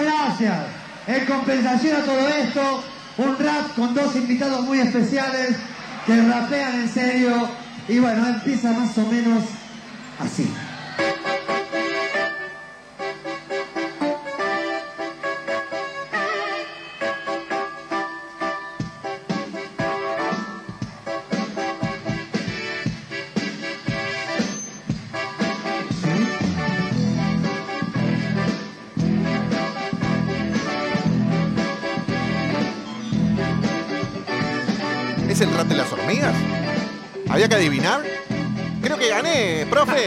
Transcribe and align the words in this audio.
Gracias. 0.00 0.58
En 1.06 1.26
compensación 1.26 1.96
a 1.96 2.04
todo 2.04 2.28
esto, 2.28 2.84
un 3.18 3.38
rap 3.38 3.74
con 3.74 3.94
dos 3.94 4.14
invitados 4.16 4.64
muy 4.64 4.80
especiales 4.80 5.56
que 6.06 6.22
rapean 6.22 6.82
en 6.82 6.88
serio. 6.88 7.48
Y 7.88 7.98
bueno, 7.98 8.26
empieza 8.26 8.72
más 8.72 8.96
o 8.96 9.06
menos 9.06 9.44
así. 10.18 10.50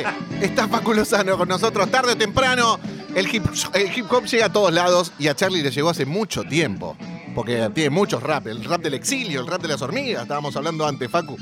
Profe. 0.03 0.45
Está 0.45 0.67
Facu 0.67 0.93
Lozano 0.93 1.37
con 1.37 1.47
nosotros 1.47 1.89
tarde 1.89 2.13
o 2.13 2.17
temprano. 2.17 2.79
El 3.15 3.33
hip, 3.33 3.45
el 3.73 3.97
hip 3.97 4.05
hop 4.11 4.25
llega 4.25 4.45
a 4.47 4.51
todos 4.53 4.73
lados 4.73 5.13
y 5.19 5.27
a 5.27 5.35
Charlie 5.35 5.61
le 5.61 5.71
llegó 5.71 5.89
hace 5.89 6.05
mucho 6.05 6.43
tiempo. 6.43 6.97
Porque 7.35 7.69
tiene 7.73 7.89
muchos 7.89 8.21
rap. 8.21 8.47
El 8.47 8.63
rap 8.63 8.81
del 8.81 8.93
exilio, 8.93 9.41
el 9.41 9.47
rap 9.47 9.61
de 9.61 9.67
las 9.67 9.81
hormigas. 9.81 10.21
Estábamos 10.23 10.55
hablando 10.55 10.85
antes, 10.87 11.09
Facu. 11.09 11.37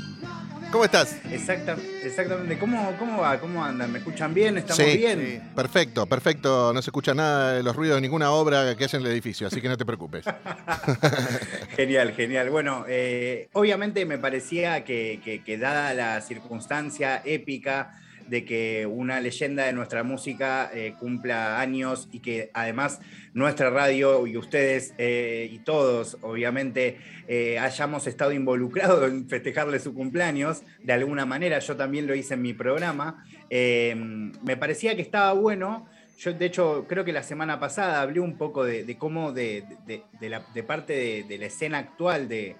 ¿Cómo 0.70 0.86
estás? 0.86 1.16
Exacta, 1.30 1.76
exactamente. 2.02 2.58
¿Cómo, 2.58 2.94
¿Cómo 2.98 3.20
va? 3.20 3.38
¿Cómo 3.38 3.62
andan? 3.62 3.92
¿Me 3.92 3.98
escuchan 3.98 4.32
bien? 4.32 4.56
¿Estamos 4.56 4.78
Sí, 4.82 4.96
bien? 4.96 5.50
Perfecto, 5.54 6.06
perfecto. 6.06 6.72
No 6.72 6.80
se 6.80 6.88
escucha 6.88 7.12
nada 7.12 7.52
de 7.52 7.62
los 7.62 7.76
ruidos 7.76 7.96
de 7.96 8.00
ninguna 8.00 8.30
obra 8.30 8.74
que 8.74 8.84
haya 8.84 8.98
en 8.98 9.04
el 9.04 9.12
edificio, 9.12 9.46
así 9.48 9.60
que 9.60 9.68
no 9.68 9.76
te 9.76 9.84
preocupes. 9.84 10.24
Genial, 11.76 12.12
genial. 12.14 12.48
Bueno, 12.50 12.84
eh, 12.88 13.48
obviamente 13.52 14.04
me 14.06 14.16
parecía 14.18 14.82
que, 14.84 15.20
que- 15.24 15.42
que 15.44 15.58
dada 15.58 15.92
la 15.94 16.20
circunstancia 16.22 17.20
épica 17.24 17.98
de 18.32 18.46
que 18.46 18.86
una 18.86 19.20
leyenda 19.20 19.66
de 19.66 19.74
nuestra 19.74 20.04
música 20.04 20.70
eh, 20.72 20.94
cumpla 20.98 21.60
años 21.60 22.08
y 22.12 22.20
que 22.20 22.50
además 22.54 22.98
nuestra 23.34 23.68
radio 23.68 24.26
y 24.26 24.38
ustedes 24.38 24.94
eh, 24.96 25.50
y 25.52 25.58
todos, 25.58 26.16
obviamente, 26.22 26.96
eh, 27.28 27.58
hayamos 27.58 28.06
estado 28.06 28.32
involucrados 28.32 29.06
en 29.10 29.28
festejarle 29.28 29.78
su 29.80 29.92
cumpleaños, 29.92 30.62
de 30.82 30.94
alguna 30.94 31.26
manera, 31.26 31.58
yo 31.58 31.76
también 31.76 32.06
lo 32.06 32.14
hice 32.14 32.32
en 32.32 32.40
mi 32.40 32.54
programa, 32.54 33.22
eh, 33.50 33.94
me 34.42 34.56
parecía 34.56 34.96
que 34.96 35.02
estaba 35.02 35.34
bueno. 35.34 35.86
Yo, 36.16 36.32
de 36.32 36.46
hecho, 36.46 36.86
creo 36.88 37.04
que 37.04 37.12
la 37.12 37.24
semana 37.24 37.60
pasada 37.60 38.00
hablé 38.00 38.20
un 38.20 38.38
poco 38.38 38.64
de, 38.64 38.96
cómo 38.96 39.32
de, 39.32 39.64
de- 39.86 40.28
la, 40.30 40.42
parte 40.66 41.24
de, 41.28 41.36
la 41.38 41.46
escena 41.46 41.76
actual 41.78 42.28
de, 42.28 42.56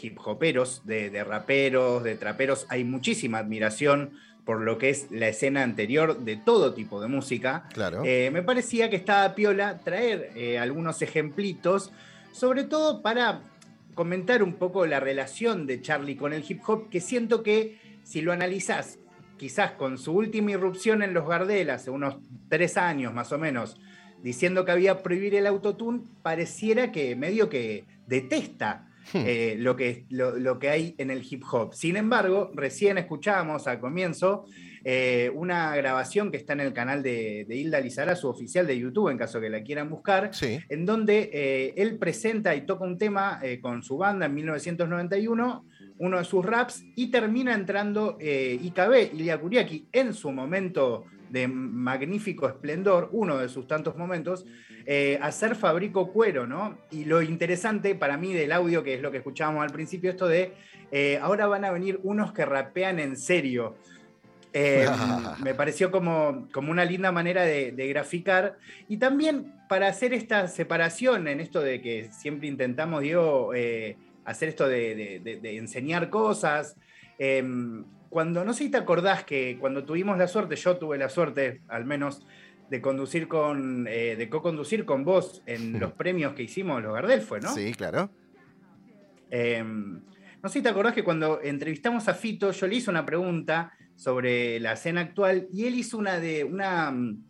hip 0.00 0.16
hoperos, 0.24 0.82
de 0.86 1.24
raperos, 1.24 2.04
de 2.04 2.14
traperos, 2.14 2.66
hay 2.70 2.84
muchísima 2.84 3.38
admiración 3.38 4.12
por 4.50 4.62
lo 4.62 4.78
que 4.78 4.90
es 4.90 5.06
la 5.12 5.28
escena 5.28 5.62
anterior 5.62 6.24
de 6.24 6.34
todo 6.34 6.74
tipo 6.74 7.00
de 7.00 7.06
música. 7.06 7.68
Claro. 7.72 8.02
Eh, 8.04 8.30
me 8.32 8.42
parecía 8.42 8.90
que 8.90 8.96
estaba 8.96 9.32
piola 9.36 9.78
traer 9.78 10.32
eh, 10.34 10.58
algunos 10.58 11.02
ejemplitos, 11.02 11.92
sobre 12.32 12.64
todo 12.64 13.00
para 13.00 13.42
comentar 13.94 14.42
un 14.42 14.54
poco 14.54 14.86
la 14.86 14.98
relación 14.98 15.68
de 15.68 15.80
Charlie 15.80 16.16
con 16.16 16.32
el 16.32 16.44
hip 16.48 16.62
hop, 16.66 16.88
que 16.88 17.00
siento 17.00 17.44
que 17.44 17.78
si 18.02 18.22
lo 18.22 18.32
analizás, 18.32 18.98
quizás 19.38 19.70
con 19.70 19.98
su 19.98 20.14
última 20.14 20.50
irrupción 20.50 21.04
en 21.04 21.14
los 21.14 21.28
Gardel 21.28 21.70
hace 21.70 21.92
unos 21.92 22.16
tres 22.48 22.76
años 22.76 23.14
más 23.14 23.30
o 23.30 23.38
menos, 23.38 23.76
diciendo 24.20 24.64
que 24.64 24.72
había 24.72 25.00
prohibir 25.00 25.36
el 25.36 25.46
autotune, 25.46 26.02
pareciera 26.22 26.90
que 26.90 27.14
medio 27.14 27.48
que 27.48 27.84
detesta 28.08 28.89
eh, 29.14 29.56
lo, 29.58 29.76
que, 29.76 30.04
lo, 30.10 30.38
lo 30.38 30.58
que 30.58 30.68
hay 30.68 30.94
en 30.98 31.10
el 31.10 31.26
hip 31.28 31.42
hop. 31.50 31.74
Sin 31.74 31.96
embargo, 31.96 32.50
recién 32.54 32.98
escuchábamos 32.98 33.66
al 33.66 33.80
comienzo 33.80 34.44
eh, 34.84 35.30
una 35.34 35.74
grabación 35.76 36.30
que 36.30 36.36
está 36.38 36.54
en 36.54 36.60
el 36.60 36.72
canal 36.72 37.02
de, 37.02 37.44
de 37.46 37.56
Hilda 37.56 37.80
Lizara, 37.80 38.16
su 38.16 38.28
oficial 38.28 38.66
de 38.66 38.78
YouTube, 38.78 39.10
en 39.10 39.18
caso 39.18 39.40
que 39.40 39.50
la 39.50 39.62
quieran 39.62 39.90
buscar, 39.90 40.30
Sí. 40.32 40.58
en 40.68 40.86
donde 40.86 41.30
eh, 41.32 41.74
él 41.76 41.98
presenta 41.98 42.54
y 42.54 42.62
toca 42.62 42.84
un 42.84 42.96
tema 42.96 43.40
con 43.60 43.82
su 43.82 43.96
banda 43.98 44.26
en 44.26 44.34
1991, 44.34 45.64
uno 45.98 46.18
de 46.18 46.24
sus 46.24 46.44
raps, 46.44 46.82
y 46.96 47.10
termina 47.10 47.54
entrando 47.54 48.16
IKB, 48.20 49.14
Ilya 49.14 49.38
Kuriaki, 49.38 49.86
en 49.92 50.14
su 50.14 50.32
momento 50.32 51.04
de 51.30 51.48
magnífico 51.48 52.48
esplendor, 52.48 53.08
uno 53.12 53.38
de 53.38 53.48
sus 53.48 53.66
tantos 53.66 53.96
momentos, 53.96 54.46
eh, 54.86 55.18
hacer 55.22 55.54
Fabrico 55.54 56.12
Cuero, 56.12 56.46
¿no? 56.46 56.78
Y 56.90 57.04
lo 57.04 57.22
interesante 57.22 57.94
para 57.94 58.16
mí 58.16 58.32
del 58.32 58.52
audio, 58.52 58.82
que 58.82 58.94
es 58.94 59.02
lo 59.02 59.10
que 59.10 59.18
escuchábamos 59.18 59.62
al 59.62 59.70
principio, 59.70 60.10
esto 60.10 60.26
de 60.26 60.52
eh, 60.90 61.18
ahora 61.22 61.46
van 61.46 61.64
a 61.64 61.70
venir 61.70 62.00
unos 62.02 62.32
que 62.32 62.44
rapean 62.44 62.98
en 62.98 63.16
serio. 63.16 63.76
Eh, 64.52 64.86
me 65.42 65.54
pareció 65.54 65.90
como, 65.90 66.48
como 66.52 66.72
una 66.72 66.84
linda 66.84 67.12
manera 67.12 67.44
de, 67.44 67.70
de 67.72 67.88
graficar 67.88 68.58
y 68.88 68.96
también 68.96 69.54
para 69.68 69.86
hacer 69.86 70.12
esta 70.12 70.48
separación 70.48 71.28
en 71.28 71.38
esto 71.38 71.60
de 71.60 71.80
que 71.80 72.10
siempre 72.10 72.48
intentamos, 72.48 73.02
Diego, 73.02 73.54
eh, 73.54 73.96
hacer 74.30 74.48
esto 74.48 74.66
de, 74.68 74.94
de- 74.94 75.20
de- 75.20 75.40
de 75.40 75.56
enseñar 75.56 76.10
cosas. 76.10 76.76
Eh, 77.18 77.42
cuando, 78.08 78.44
no 78.44 78.52
sé 78.54 78.64
si 78.64 78.70
te 78.70 78.76
acordás 78.78 79.24
que 79.24 79.56
cuando 79.60 79.84
tuvimos 79.84 80.18
la 80.18 80.26
suerte, 80.26 80.56
yo 80.56 80.76
tuve 80.78 80.98
la 80.98 81.08
suerte 81.08 81.60
al 81.68 81.84
menos 81.84 82.26
de 82.70 82.80
conducir 82.80 83.28
con, 83.28 83.86
eh, 83.88 84.16
de 84.16 84.28
co-conducir 84.28 84.84
con 84.84 85.04
vos 85.04 85.42
en 85.46 85.78
los 85.80 85.92
premios 85.92 86.34
que 86.34 86.42
hicimos 86.44 86.82
los 86.82 86.92
Gardel, 86.94 87.20
fue, 87.20 87.40
¿no? 87.40 87.52
Sí, 87.54 87.72
claro. 87.74 88.10
Eh, 89.30 89.62
no 89.62 90.48
sé 90.48 90.58
si 90.58 90.62
te 90.62 90.68
acordás 90.70 90.94
que 90.94 91.04
cuando 91.04 91.40
entrevistamos 91.42 92.08
a 92.08 92.14
Fito, 92.14 92.50
yo 92.50 92.66
le 92.66 92.76
hice 92.76 92.90
una 92.90 93.04
pregunta 93.06 93.72
sobre 93.94 94.58
la 94.60 94.72
escena 94.72 95.02
actual 95.02 95.46
y 95.52 95.66
él 95.66 95.74
hizo 95.74 95.98
una 95.98 96.18
de 96.18 96.44
una 96.44 96.90
mm, 96.90 97.22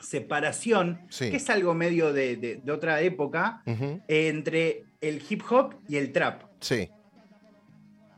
separación, 0.00 1.00
Sí. 1.08 1.30
que 1.30 1.36
es 1.36 1.48
algo 1.50 1.74
medio 1.74 2.12
de, 2.12 2.36
de- 2.36 2.56
de 2.62 2.72
otra 2.72 3.00
época, 3.00 3.62
entre 4.08 4.84
el 5.00 5.22
hip 5.28 5.42
hop 5.50 5.74
y 5.88 5.96
el 5.96 6.12
trap, 6.12 6.42
Sí, 6.60 6.88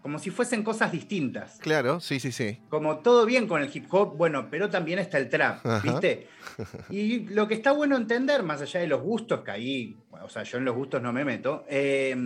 como 0.03 0.19
si 0.19 0.31
fuesen 0.31 0.63
cosas 0.65 0.93
distintas. 0.93 1.59
claro, 1.59 2.01
sí, 2.01 2.21
sí, 2.21 2.33
sí. 2.33 2.59
Como 2.71 3.01
todo 3.01 3.27
bien 3.27 3.47
con 3.47 3.61
el 3.63 3.71
hip 3.75 3.87
hop, 3.93 4.17
bueno, 4.17 4.49
pero 4.51 4.71
también 4.71 4.99
está 4.99 5.19
el 5.19 5.29
trap, 5.29 5.65
Ajá. 5.67 5.81
¿viste? 5.83 6.27
Y 6.91 7.27
lo 7.29 7.47
que 7.47 7.55
está 7.55 7.73
bueno 7.73 7.97
entender, 7.97 8.43
más 8.43 8.63
allá 8.63 8.81
de 8.81 8.87
los 8.87 9.03
gustos, 9.03 9.41
que 9.45 9.51
ahí, 9.51 9.97
o 10.11 10.29
sea, 10.29 10.43
yo 10.43 10.57
en 10.59 10.65
los 10.65 10.75
gustos 10.75 11.03
no 11.03 11.13
me 11.13 11.25
meto, 11.25 11.65
eh, 11.69 12.17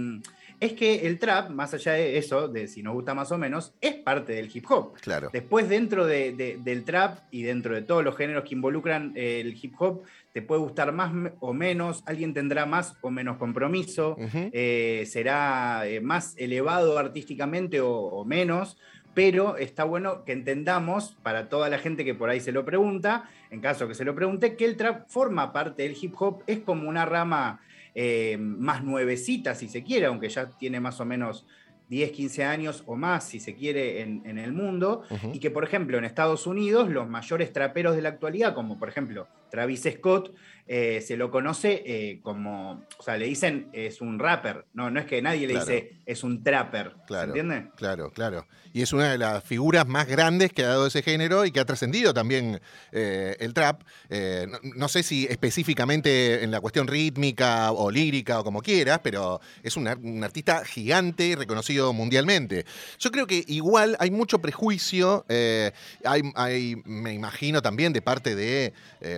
es 0.64 0.72
que 0.74 1.06
el 1.06 1.18
trap, 1.18 1.50
más 1.50 1.72
allá 1.74 1.92
de 1.92 2.18
eso, 2.18 2.48
de 2.48 2.66
si 2.68 2.82
nos 2.82 2.94
gusta 2.94 3.14
más 3.14 3.30
o 3.32 3.38
menos, 3.38 3.72
es 3.80 3.94
parte 3.94 4.32
del 4.32 4.50
hip 4.54 4.64
hop. 4.70 4.94
Claro. 5.00 5.30
Después, 5.32 5.68
dentro 5.68 6.06
de- 6.06 6.32
de- 6.32 6.58
del 6.62 6.84
trap 6.84 7.18
y 7.30 7.42
dentro 7.42 7.74
de 7.74 7.82
todos 7.82 8.02
los 8.04 8.16
géneros 8.16 8.44
que 8.44 8.54
involucran 8.54 9.12
el 9.16 9.56
hip 9.60 9.74
hop, 9.78 10.02
te 10.32 10.42
puede 10.42 10.60
gustar 10.60 10.90
más 10.92 11.12
o 11.40 11.52
menos, 11.52 12.02
alguien 12.06 12.34
tendrá 12.34 12.66
más 12.66 12.96
o 13.02 13.10
menos 13.10 13.36
compromiso, 13.36 14.16
eh, 14.52 15.04
será 15.06 15.86
eh, 15.86 16.00
más 16.00 16.34
elevado 16.36 16.98
artísticamente 16.98 17.80
o, 17.80 17.90
o 17.92 18.24
menos, 18.24 18.76
pero 19.14 19.56
está 19.56 19.84
bueno 19.84 20.24
que 20.24 20.32
entendamos, 20.32 21.16
para 21.22 21.48
toda 21.48 21.68
la 21.68 21.78
gente 21.78 22.04
que 22.04 22.14
por 22.14 22.30
ahí 22.30 22.40
se 22.40 22.50
lo 22.50 22.64
pregunta, 22.64 23.28
en 23.50 23.60
caso 23.60 23.86
que 23.86 23.94
se 23.94 24.04
lo 24.04 24.14
pregunte, 24.16 24.56
que 24.56 24.64
el 24.64 24.76
trap 24.76 25.08
forma 25.08 25.52
parte 25.52 25.84
del 25.84 25.96
hip 26.00 26.14
hop, 26.18 26.42
es 26.48 26.58
como 26.58 26.88
una 26.88 27.04
rama 27.06 27.60
eh, 27.94 28.36
más 28.38 28.82
nuevecita, 28.82 29.54
si 29.54 29.68
se 29.68 29.82
quiere, 29.82 30.06
aunque 30.06 30.28
ya 30.28 30.50
tiene 30.50 30.80
más 30.80 31.00
o 31.00 31.04
menos 31.04 31.46
10, 31.88 32.12
15 32.12 32.44
años 32.44 32.82
o 32.86 32.96
más, 32.96 33.28
si 33.28 33.40
se 33.40 33.54
quiere, 33.54 34.00
en, 34.00 34.22
en 34.24 34.38
el 34.38 34.52
mundo, 34.52 35.02
y 35.32 35.38
que, 35.38 35.50
por 35.50 35.64
ejemplo, 35.64 35.98
en 35.98 36.04
Estados 36.04 36.46
Unidos, 36.46 36.88
los 36.88 37.08
mayores 37.08 37.52
traperos 37.52 37.94
de 37.94 38.02
la 38.02 38.08
actualidad, 38.08 38.54
como 38.54 38.78
por 38.78 38.88
ejemplo 38.88 39.28
Travis 39.50 39.86
Scott, 39.88 40.34
eh, 40.66 41.02
se 41.06 41.16
lo 41.16 41.30
conoce 41.30 41.82
eh, 41.84 42.20
como, 42.22 42.84
o 42.98 43.02
sea, 43.02 43.16
le 43.18 43.26
dicen 43.26 43.68
es 43.72 44.00
un 44.00 44.18
rapper, 44.18 44.64
no, 44.72 44.90
no 44.90 44.98
es 45.00 45.06
que 45.06 45.20
nadie 45.20 45.46
le 45.46 45.54
dice 45.54 45.96
es 46.06 46.22
un 46.24 46.42
trapper, 46.42 46.94
Claro. 47.06 47.32
¿se 47.34 47.38
entiende? 47.40 47.70
Claro, 47.76 48.10
claro. 48.10 48.46
Y 48.72 48.82
es 48.82 48.92
una 48.92 49.12
de 49.12 49.18
las 49.18 49.44
figuras 49.44 49.86
más 49.86 50.06
grandes 50.08 50.52
que 50.52 50.64
ha 50.64 50.68
dado 50.68 50.86
ese 50.88 51.02
género 51.02 51.44
y 51.44 51.52
que 51.52 51.60
ha 51.60 51.64
trascendido 51.64 52.12
también 52.12 52.60
eh, 52.92 53.36
el 53.38 53.54
trap. 53.54 53.82
No, 54.10 54.58
no 54.76 54.88
sé 54.88 55.02
si 55.04 55.26
específicamente 55.30 56.42
en 56.42 56.50
la 56.50 56.60
cuestión 56.60 56.88
rítmica 56.88 57.70
o 57.70 57.90
lírica 57.90 58.40
o 58.40 58.44
como 58.44 58.62
quieras, 58.62 59.00
pero 59.02 59.40
es 59.62 59.76
un, 59.76 59.86
ar- 59.86 59.98
un 59.98 60.24
artista 60.24 60.64
gigante 60.64 61.26
y 61.28 61.34
reconocido 61.36 61.92
mundialmente. 61.92 62.64
Yo 62.98 63.10
creo 63.12 63.26
que 63.28 63.44
igual 63.46 63.96
hay 64.00 64.10
mucho 64.10 64.40
prejuicio, 64.40 65.24
hay, 65.28 66.22
hay, 66.34 66.76
me 66.84 67.12
imagino 67.12 67.62
también 67.62 67.92
de 67.92 68.02
parte 68.02 68.34
de 68.34 68.72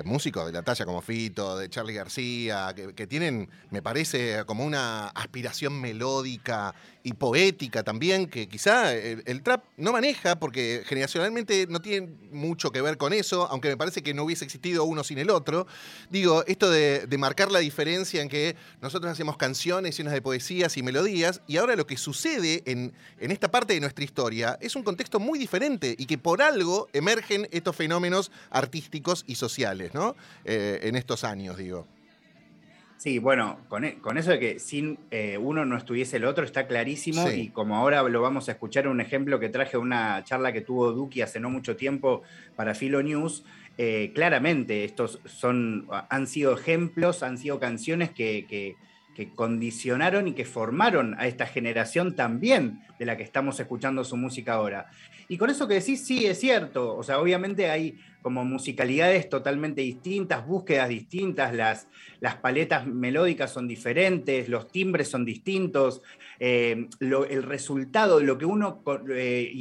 músicos 0.04 0.44
de 0.46 0.52
la 0.52 0.62
talla 0.62 0.84
como 0.84 1.00
De 1.36 1.68
Charlie 1.68 1.92
García, 1.92 2.74
que 2.74 3.06
tienen, 3.06 3.50
me 3.70 3.82
parece, 3.82 4.46
como 4.46 4.64
una 4.64 5.08
aspiración 5.08 5.78
melódica 5.78 6.74
y 7.06 7.12
poética 7.12 7.84
también, 7.84 8.26
que 8.26 8.48
quizá 8.48 8.92
el, 8.92 9.40
trap 9.44 9.62
no 9.76 9.92
maneja, 9.92 10.40
porque 10.40 10.82
generacionalmente 10.86 11.68
no 11.68 11.80
tiene 11.80 12.08
mucho 12.32 12.72
que 12.72 12.82
ver 12.82 12.96
con 12.96 13.12
eso, 13.12 13.46
aunque 13.48 13.68
me 13.68 13.76
parece 13.76 14.02
que 14.02 14.12
no 14.12 14.24
hubiese 14.24 14.44
existido 14.44 14.82
uno 14.82 15.04
sin 15.04 15.18
el 15.18 15.30
otro. 15.30 15.68
Digo, 16.10 16.42
esto 16.48 16.68
de, 16.68 17.06
marcar 17.16 17.52
la 17.52 17.60
diferencia 17.60 18.22
en 18.22 18.28
que 18.28 18.56
nosotros 18.80 19.12
hacemos 19.12 19.36
canciones 19.36 19.96
llenas 19.96 20.14
de 20.14 20.20
poesías 20.20 20.76
y 20.76 20.82
melodías, 20.82 21.42
y 21.46 21.58
ahora 21.58 21.76
lo 21.76 21.86
que 21.86 21.96
sucede 21.96 22.64
en, 22.66 22.92
en 23.20 23.30
esta 23.30 23.52
parte 23.52 23.74
de 23.74 23.80
nuestra 23.80 24.04
historia 24.04 24.58
es 24.60 24.74
un 24.74 24.82
contexto 24.82 25.20
muy 25.20 25.38
diferente 25.38 25.94
y 25.96 26.06
que 26.06 26.18
por 26.18 26.42
algo 26.42 26.88
emergen 26.92 27.46
estos 27.52 27.76
fenómenos 27.76 28.32
artísticos 28.50 29.22
y 29.28 29.36
sociales, 29.36 29.94
¿no? 29.94 30.16
Eh, 30.44 30.80
en 30.82 30.96
estos 30.96 31.22
años, 31.22 31.56
digo. 31.56 31.86
Sí, 32.98 33.18
bueno, 33.18 33.58
con, 33.68 33.84
e, 33.84 33.98
eso 34.16 34.30
de 34.30 34.38
que 34.38 34.58
sin 34.58 34.98
eh, 35.10 35.36
uno 35.38 35.64
no 35.66 35.76
estuviese 35.76 36.16
el 36.16 36.24
otro 36.24 36.44
está 36.44 36.66
clarísimo 36.66 37.30
y 37.30 37.48
como 37.50 37.76
ahora 37.76 38.02
lo 38.02 38.22
vamos 38.22 38.48
a 38.48 38.52
escuchar 38.52 38.88
un 38.88 39.00
ejemplo 39.00 39.38
que 39.38 39.50
traje 39.50 39.76
una 39.76 40.24
charla 40.24 40.52
que 40.52 40.62
tuvo 40.62 40.92
Duki 40.92 41.20
hace 41.20 41.38
no 41.38 41.50
mucho 41.50 41.76
tiempo 41.76 42.22
para 42.56 42.74
Filo 42.74 43.02
News, 43.02 43.44
eh, 43.76 44.12
claramente 44.14 44.84
estos 44.84 45.20
son, 45.26 45.86
han 46.08 46.26
sido 46.26 46.54
ejemplos, 46.54 47.22
han 47.22 47.36
sido 47.36 47.60
canciones 47.60 48.10
que, 48.10 48.46
que 49.16 49.30
condicionaron 49.34 50.28
y 50.28 50.32
que 50.32 50.44
formaron 50.44 51.14
a 51.18 51.26
esta 51.26 51.46
generación 51.46 52.16
también 52.16 52.82
de 52.98 53.06
la 53.06 53.16
que 53.16 53.22
estamos 53.22 53.58
escuchando 53.60 54.04
su 54.04 54.16
música 54.16 54.52
ahora. 54.52 54.90
Y 55.28 55.38
con 55.38 55.50
eso 55.50 55.66
que 55.66 55.74
decís, 55.74 56.04
sí, 56.04 56.26
es 56.26 56.38
cierto. 56.38 56.96
O 56.96 57.02
sea, 57.02 57.20
obviamente 57.20 57.70
hay 57.70 57.98
como 58.26 58.44
musicalidades 58.44 59.28
totalmente 59.28 59.82
distintas, 59.82 60.44
búsquedas 60.44 60.88
distintas, 60.88 61.54
las, 61.54 61.86
las 62.18 62.34
paletas 62.34 62.84
melódicas 62.84 63.52
son 63.52 63.68
diferentes, 63.68 64.48
los 64.48 64.68
timbres 64.68 65.08
son 65.08 65.24
distintos, 65.24 66.02
eh, 66.40 66.88
el 66.98 67.42
resultado, 67.44 68.20
lo 68.20 68.36
que 68.36 68.44
uno 68.44 68.82
eh, 69.10 69.52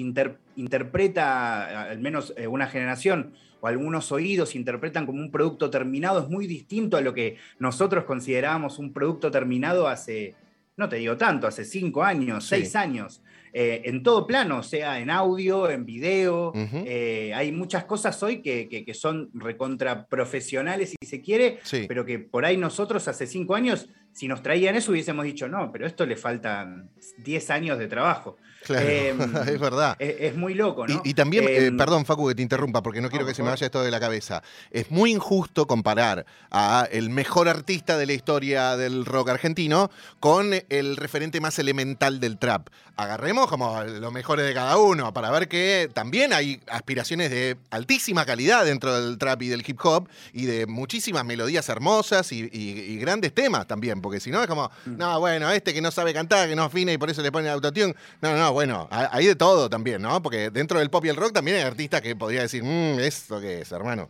interpreta, 0.56 1.84
al 1.92 2.00
menos 2.00 2.34
eh, 2.38 2.48
una 2.48 2.66
generación, 2.66 3.34
o 3.62 3.68
algunos 3.68 4.12
oídos 4.12 4.56
interpretan 4.56 5.06
como 5.06 5.22
un 5.22 5.30
producto 5.30 5.70
terminado 5.70 6.24
es 6.24 6.30
muy 6.30 6.48
distinto 6.48 6.98
a 6.98 7.02
lo 7.02 7.14
que 7.14 7.38
nosotros 7.60 8.06
considerábamos 8.06 8.80
un 8.80 8.94
producto 8.94 9.30
terminado 9.30 9.88
hace, 9.88 10.34
no 10.76 10.90
te 10.90 10.96
digo 10.96 11.18
tanto, 11.18 11.46
hace 11.46 11.66
cinco 11.66 12.04
años, 12.04 12.46
seis 12.46 12.76
años. 12.76 13.22
Eh, 13.58 13.90
en 13.90 14.04
todo 14.04 14.28
plano, 14.28 14.64
sea 14.64 15.00
en 15.00 15.10
audio, 15.10 15.70
en 15.70 15.86
video. 15.86 16.52
Eh, 16.54 17.32
hay 17.34 17.54
muchas 17.54 17.86
cosas 17.86 18.22
hoy 18.22 18.42
que, 18.42 18.94
son 18.94 19.30
recontra 19.34 20.08
profesionales, 20.08 20.94
si 21.00 21.08
se 21.08 21.22
quiere, 21.22 21.60
pero 21.88 22.04
que 22.04 22.20
por 22.20 22.44
ahí 22.44 22.58
nosotros 22.58 23.08
hace 23.08 23.26
cinco 23.26 23.56
años, 23.56 23.88
si 24.12 24.28
nos 24.28 24.44
traían 24.44 24.76
eso, 24.76 24.92
hubiésemos 24.92 25.24
dicho, 25.24 25.48
no, 25.48 25.72
pero 25.72 25.88
esto 25.88 26.06
le 26.06 26.18
faltan 26.18 26.90
diez 27.20 27.50
años 27.50 27.80
de 27.80 27.88
trabajo. 27.88 28.36
Claro, 28.66 28.90
em, 28.90 29.20
es 29.48 29.60
verdad. 29.60 29.96
Es, 30.00 30.36
muy 30.36 30.56
loco, 30.56 30.88
¿no? 30.88 31.02
Y, 31.04 31.14
también, 31.14 31.48
eh, 31.48 31.68
em, 31.68 31.78
perdón, 31.78 32.04
Facu, 32.04 32.28
que 32.30 32.36
te 32.36 32.42
interrumpa, 32.42 32.82
porque 32.82 33.00
no 33.00 33.12
quiero 33.12 33.24
que 33.26 33.36
se 33.36 33.44
me 33.44 33.50
vaya 33.50 33.66
esto 33.66 33.84
de 33.84 33.92
la 33.92 34.00
cabeza. 34.00 34.42
Es 34.72 34.90
muy 34.90 35.12
injusto 35.12 35.68
comparar 35.68 36.26
a 36.50 36.88
el 36.92 37.12
mejor 37.12 37.48
artista 37.48 37.96
de 37.96 38.08
la 38.08 38.14
historia 38.14 38.76
del 38.76 39.06
rock 39.06 39.30
argentino 39.30 39.92
con 40.20 40.52
el 40.70 40.98
referente 40.98 41.40
más 41.40 41.60
elemental 41.60 42.20
del 42.20 42.40
trap. 42.40 42.70
Agarremos 42.98 43.48
como 43.48 43.84
los 43.84 44.14
mejores 44.14 44.48
de 44.48 44.54
cada 44.54 44.78
uno 44.78 45.14
para 45.14 45.30
ver 45.30 45.50
que 45.50 45.90
también 45.94 46.32
hay 46.32 46.62
aspiraciones 46.68 47.30
de 47.30 47.58
altísima 47.70 48.26
calidad 48.26 48.66
dentro 48.66 49.00
del 49.00 49.18
trap 49.18 49.42
y 49.42 49.50
del 49.50 49.64
hip 49.68 49.80
hop 49.84 50.08
y 50.32 50.46
de 50.46 50.66
muchísimas 50.66 51.26
melodías 51.26 51.68
hermosas 51.70 52.32
y, 52.32 52.98
grandes 52.98 53.34
temas 53.34 53.68
también, 53.68 54.02
porque 54.02 54.20
si 54.20 54.32
no 54.32 54.42
es 54.42 54.48
como, 54.48 54.72
mm. 54.86 54.98
no, 54.98 55.20
bueno, 55.20 55.52
este 55.52 55.74
que 55.74 55.82
no 55.82 55.92
sabe 55.92 56.14
cantar, 56.14 56.48
que 56.48 56.56
no 56.56 56.64
afina 56.64 56.94
y 56.94 56.98
por 56.98 57.10
eso 57.10 57.22
le 57.22 57.32
pone 57.32 57.50
autotune. 57.50 57.94
No, 58.22 58.36
no, 58.36 58.54
bueno, 58.56 58.88
hay 58.90 59.26
de 59.26 59.36
todo 59.36 59.70
también, 59.70 60.02
¿no? 60.02 60.22
Porque 60.22 60.50
dentro 60.50 60.80
del 60.80 60.90
pop 60.90 61.04
y 61.04 61.10
el 61.10 61.18
rock 61.18 61.34
también 61.34 61.58
hay 61.58 61.64
artistas 61.64 62.00
que 62.00 62.16
podría 62.16 62.44
decir, 62.44 62.64
mmm, 62.64 63.00
¿esto 63.00 63.42
qué 63.42 63.60
es, 63.60 63.72
hermano? 63.74 64.10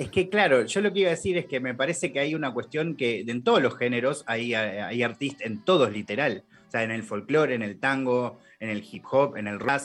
Es 0.00 0.10
que 0.10 0.28
claro, 0.28 0.66
yo 0.66 0.80
lo 0.80 0.92
que 0.92 0.98
iba 0.98 1.10
a 1.10 1.12
decir 1.12 1.38
es 1.38 1.46
que 1.46 1.60
me 1.60 1.72
parece 1.72 2.12
que 2.12 2.18
hay 2.18 2.34
una 2.34 2.52
cuestión 2.52 2.96
que 2.96 3.20
en 3.20 3.44
todos 3.44 3.62
los 3.62 3.78
géneros 3.78 4.24
hay, 4.26 4.54
hay 4.54 5.04
artistas, 5.04 5.46
en 5.46 5.64
todos 5.64 5.92
literal, 5.92 6.42
o 6.66 6.70
sea, 6.72 6.82
en 6.82 6.90
el 6.90 7.04
folclore, 7.04 7.54
en 7.54 7.62
el 7.62 7.78
tango, 7.78 8.40
en 8.58 8.68
el 8.68 8.84
hip 8.90 9.04
hop, 9.08 9.36
en 9.36 9.46
el 9.46 9.60
rap, 9.60 9.80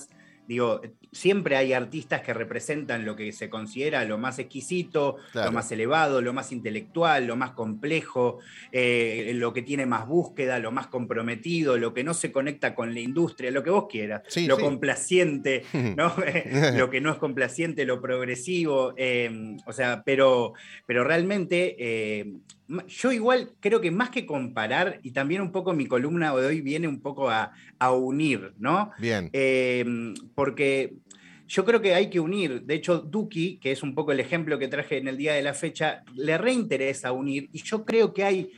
digo, 0.48 0.82
siempre 1.12 1.56
hay 1.56 1.74
artistas 1.74 2.22
que 2.22 2.34
representan 2.34 3.06
lo 3.06 3.16
que 3.16 3.32
se 3.32 3.50
considera 3.50 4.04
lo 4.06 4.18
más 4.18 4.40
exquisito, 4.40 5.18
lo 5.34 5.52
más 5.52 5.72
elevado, 5.72 6.22
lo 6.22 6.34
más 6.34 6.52
intelectual, 6.52 7.26
lo 7.26 7.36
más 7.36 7.52
complejo, 7.52 8.40
eh, 8.72 9.32
lo 9.36 9.54
que 9.54 9.62
tiene 9.62 9.86
más 9.86 10.08
búsqueda, 10.08 10.60
lo 10.60 10.72
más 10.72 10.88
comprometido, 10.88 11.78
lo 11.78 11.94
que 11.94 12.04
no 12.04 12.14
se 12.14 12.32
conecta 12.32 12.76
con 12.76 12.94
la 12.94 13.00
industria, 13.00 13.52
lo 13.52 13.64
que 13.64 13.70
vos 13.70 13.88
quieras, 13.90 14.24
lo 14.46 14.60
complaciente, 14.60 15.64
¿no? 15.96 16.14
lo 16.76 16.90
que 16.90 17.02
no 17.02 17.12
es 17.12 17.18
complaciente, 17.18 17.86
lo 17.86 18.02
progresivo, 18.02 18.94
eh, 18.98 19.58
o 19.66 19.74
sea, 19.74 20.04
pero, 20.06 20.54
pero 20.86 21.04
realmente 21.04 21.76
eh, 21.80 22.34
yo 22.88 23.12
igual 23.12 23.52
creo 23.60 23.82
que 23.82 23.92
más 23.92 24.10
que 24.10 24.26
comparar, 24.26 25.00
y 25.04 25.12
también 25.12 25.42
un 25.42 25.52
poco 25.52 25.74
mi 25.74 25.86
columna 25.86 26.36
de 26.36 26.48
hoy 26.48 26.62
viene 26.62 26.88
un 26.88 27.02
poco 27.02 27.30
a, 27.30 27.52
unir, 27.92 28.54
¿no? 28.58 28.92
Bien. 28.98 29.30
porque 30.34 30.96
yo 31.48 31.64
creo 31.64 31.82
que 31.82 31.94
hay 31.94 32.10
que 32.10 32.20
unir, 32.20 32.64
de 32.64 32.74
hecho, 32.74 33.00
Duki, 33.00 33.60
que 33.60 33.72
es 33.72 33.84
un 33.84 33.94
poco 33.94 34.12
el 34.12 34.20
ejemplo 34.20 34.58
que 34.58 34.68
traje 34.68 34.98
en 34.98 35.08
el 35.08 35.18
día 35.18 35.34
de 35.34 35.44
la 35.44 35.54
fecha, 35.54 36.04
le 36.16 36.38
reinteresa 36.38 37.12
unir, 37.12 37.50
y 37.52 37.62
yo 37.62 37.86
creo 37.86 38.14
que 38.14 38.24
hay 38.24 38.52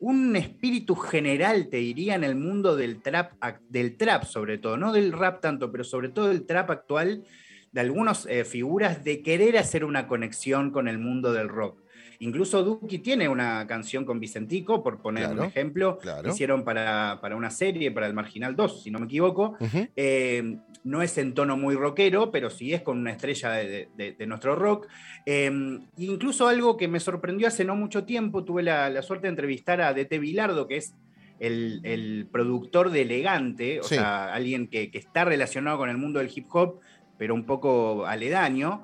un 0.00 0.34
espíritu 0.36 0.96
general, 0.96 1.68
te 1.68 1.78
diría, 1.78 2.14
en 2.14 2.24
el 2.24 2.34
mundo 2.34 2.76
del 2.76 3.00
trap, 3.00 3.32
del 3.68 3.96
trap 3.96 4.24
sobre 4.24 4.58
todo, 4.58 4.76
no 4.76 4.92
del 4.92 5.12
rap 5.12 5.40
tanto, 5.40 5.70
pero 5.70 5.84
sobre 5.84 6.08
todo 6.08 6.28
del 6.28 6.44
trap 6.44 6.70
actual, 6.70 7.24
de 7.72 7.80
algunas 7.80 8.26
eh, 8.26 8.44
figuras 8.44 9.02
de 9.02 9.22
querer 9.22 9.56
hacer 9.56 9.84
una 9.84 10.06
conexión 10.06 10.70
con 10.70 10.88
el 10.88 10.98
mundo 10.98 11.32
del 11.32 11.48
rock. 11.48 11.83
Incluso 12.20 12.62
Duki 12.62 12.98
tiene 12.98 13.28
una 13.28 13.66
canción 13.66 14.04
con 14.04 14.20
Vicentico, 14.20 14.82
por 14.82 15.00
poner 15.00 15.28
un 15.28 15.44
ejemplo. 15.44 15.98
Hicieron 16.24 16.64
para, 16.64 17.18
una 17.36 17.50
serie, 17.50 17.90
para 17.90 18.06
el 18.06 18.14
Marginal 18.14 18.56
2, 18.56 18.82
si 18.82 18.90
no 18.90 18.98
me 18.98 19.06
equivoco. 19.06 19.56
Eh, 19.96 20.58
no 20.84 21.02
es 21.02 21.16
en 21.18 21.34
tono 21.34 21.56
muy 21.56 21.74
rockero, 21.74 22.30
pero 22.30 22.50
sí 22.50 22.74
es 22.74 22.82
con 22.82 22.98
una 22.98 23.12
estrella 23.12 23.50
de, 23.50 24.26
nuestro 24.26 24.54
rock. 24.54 24.86
Eh, 25.26 25.50
incluso 25.96 26.46
algo 26.46 26.76
que 26.76 26.88
me 26.88 27.00
sorprendió 27.00 27.48
hace 27.48 27.64
no 27.64 27.74
mucho 27.74 28.04
tiempo, 28.04 28.44
tuve 28.44 28.62
la, 28.62 29.02
suerte 29.02 29.26
de 29.26 29.30
entrevistar 29.30 29.80
a 29.80 29.94
DT 29.94 30.18
Vilardo, 30.18 30.68
que 30.68 30.76
es 30.76 30.94
el, 31.40 32.28
productor 32.30 32.90
de 32.90 33.02
Elegante, 33.02 33.80
o 33.80 33.84
sea, 33.84 34.32
alguien 34.32 34.68
que, 34.68 34.90
está 34.92 35.24
relacionado 35.24 35.78
con 35.78 35.88
el 35.88 35.96
mundo 35.96 36.18
del 36.18 36.30
hip 36.34 36.46
hop, 36.52 36.80
pero 37.18 37.34
un 37.34 37.44
poco 37.44 38.06
aledaño. 38.06 38.82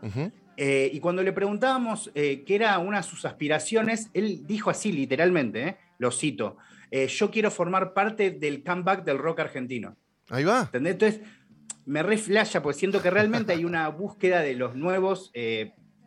Eh, 0.62 0.90
y 0.92 1.00
cuando 1.00 1.22
le 1.22 1.32
preguntábamos 1.32 2.10
eh, 2.14 2.44
qué 2.46 2.56
era 2.56 2.78
una 2.80 2.98
de 2.98 3.02
sus 3.02 3.24
aspiraciones, 3.24 4.10
él 4.12 4.46
dijo 4.46 4.68
así 4.68 4.92
literalmente, 4.92 5.66
eh, 5.66 5.76
lo 5.96 6.10
cito, 6.10 6.58
yo 7.08 7.30
quiero 7.30 7.50
formar 7.50 7.94
parte 7.94 8.30
del 8.32 8.62
comeback 8.62 9.02
del 9.04 9.16
rock 9.16 9.40
argentino. 9.40 9.96
Ahí 10.28 10.44
va. 10.44 10.62
¿Entendés? 10.64 10.92
Entonces, 10.92 11.20
me 11.86 12.02
reflasha, 12.02 12.60
porque 12.60 12.78
siento 12.78 13.00
que 13.00 13.08
realmente 13.08 13.54
hay 13.54 13.64
una 13.64 13.88
búsqueda 13.88 14.40
de 14.40 14.54
los 14.54 14.74
nuevos 14.74 15.32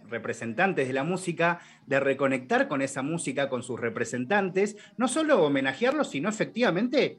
representantes 0.08 0.88
de 0.88 0.94
la 0.94 1.04
música, 1.04 1.60
de 1.88 2.00
reconectar 2.00 2.68
con 2.68 2.84
esa 2.84 3.02
música, 3.02 3.50
con 3.50 3.64
sus 3.64 3.80
representantes, 3.80 4.76
no 4.98 5.08
solo 5.08 5.42
homenajearlos, 5.44 6.10
sino 6.10 6.30
efectivamente 6.30 7.18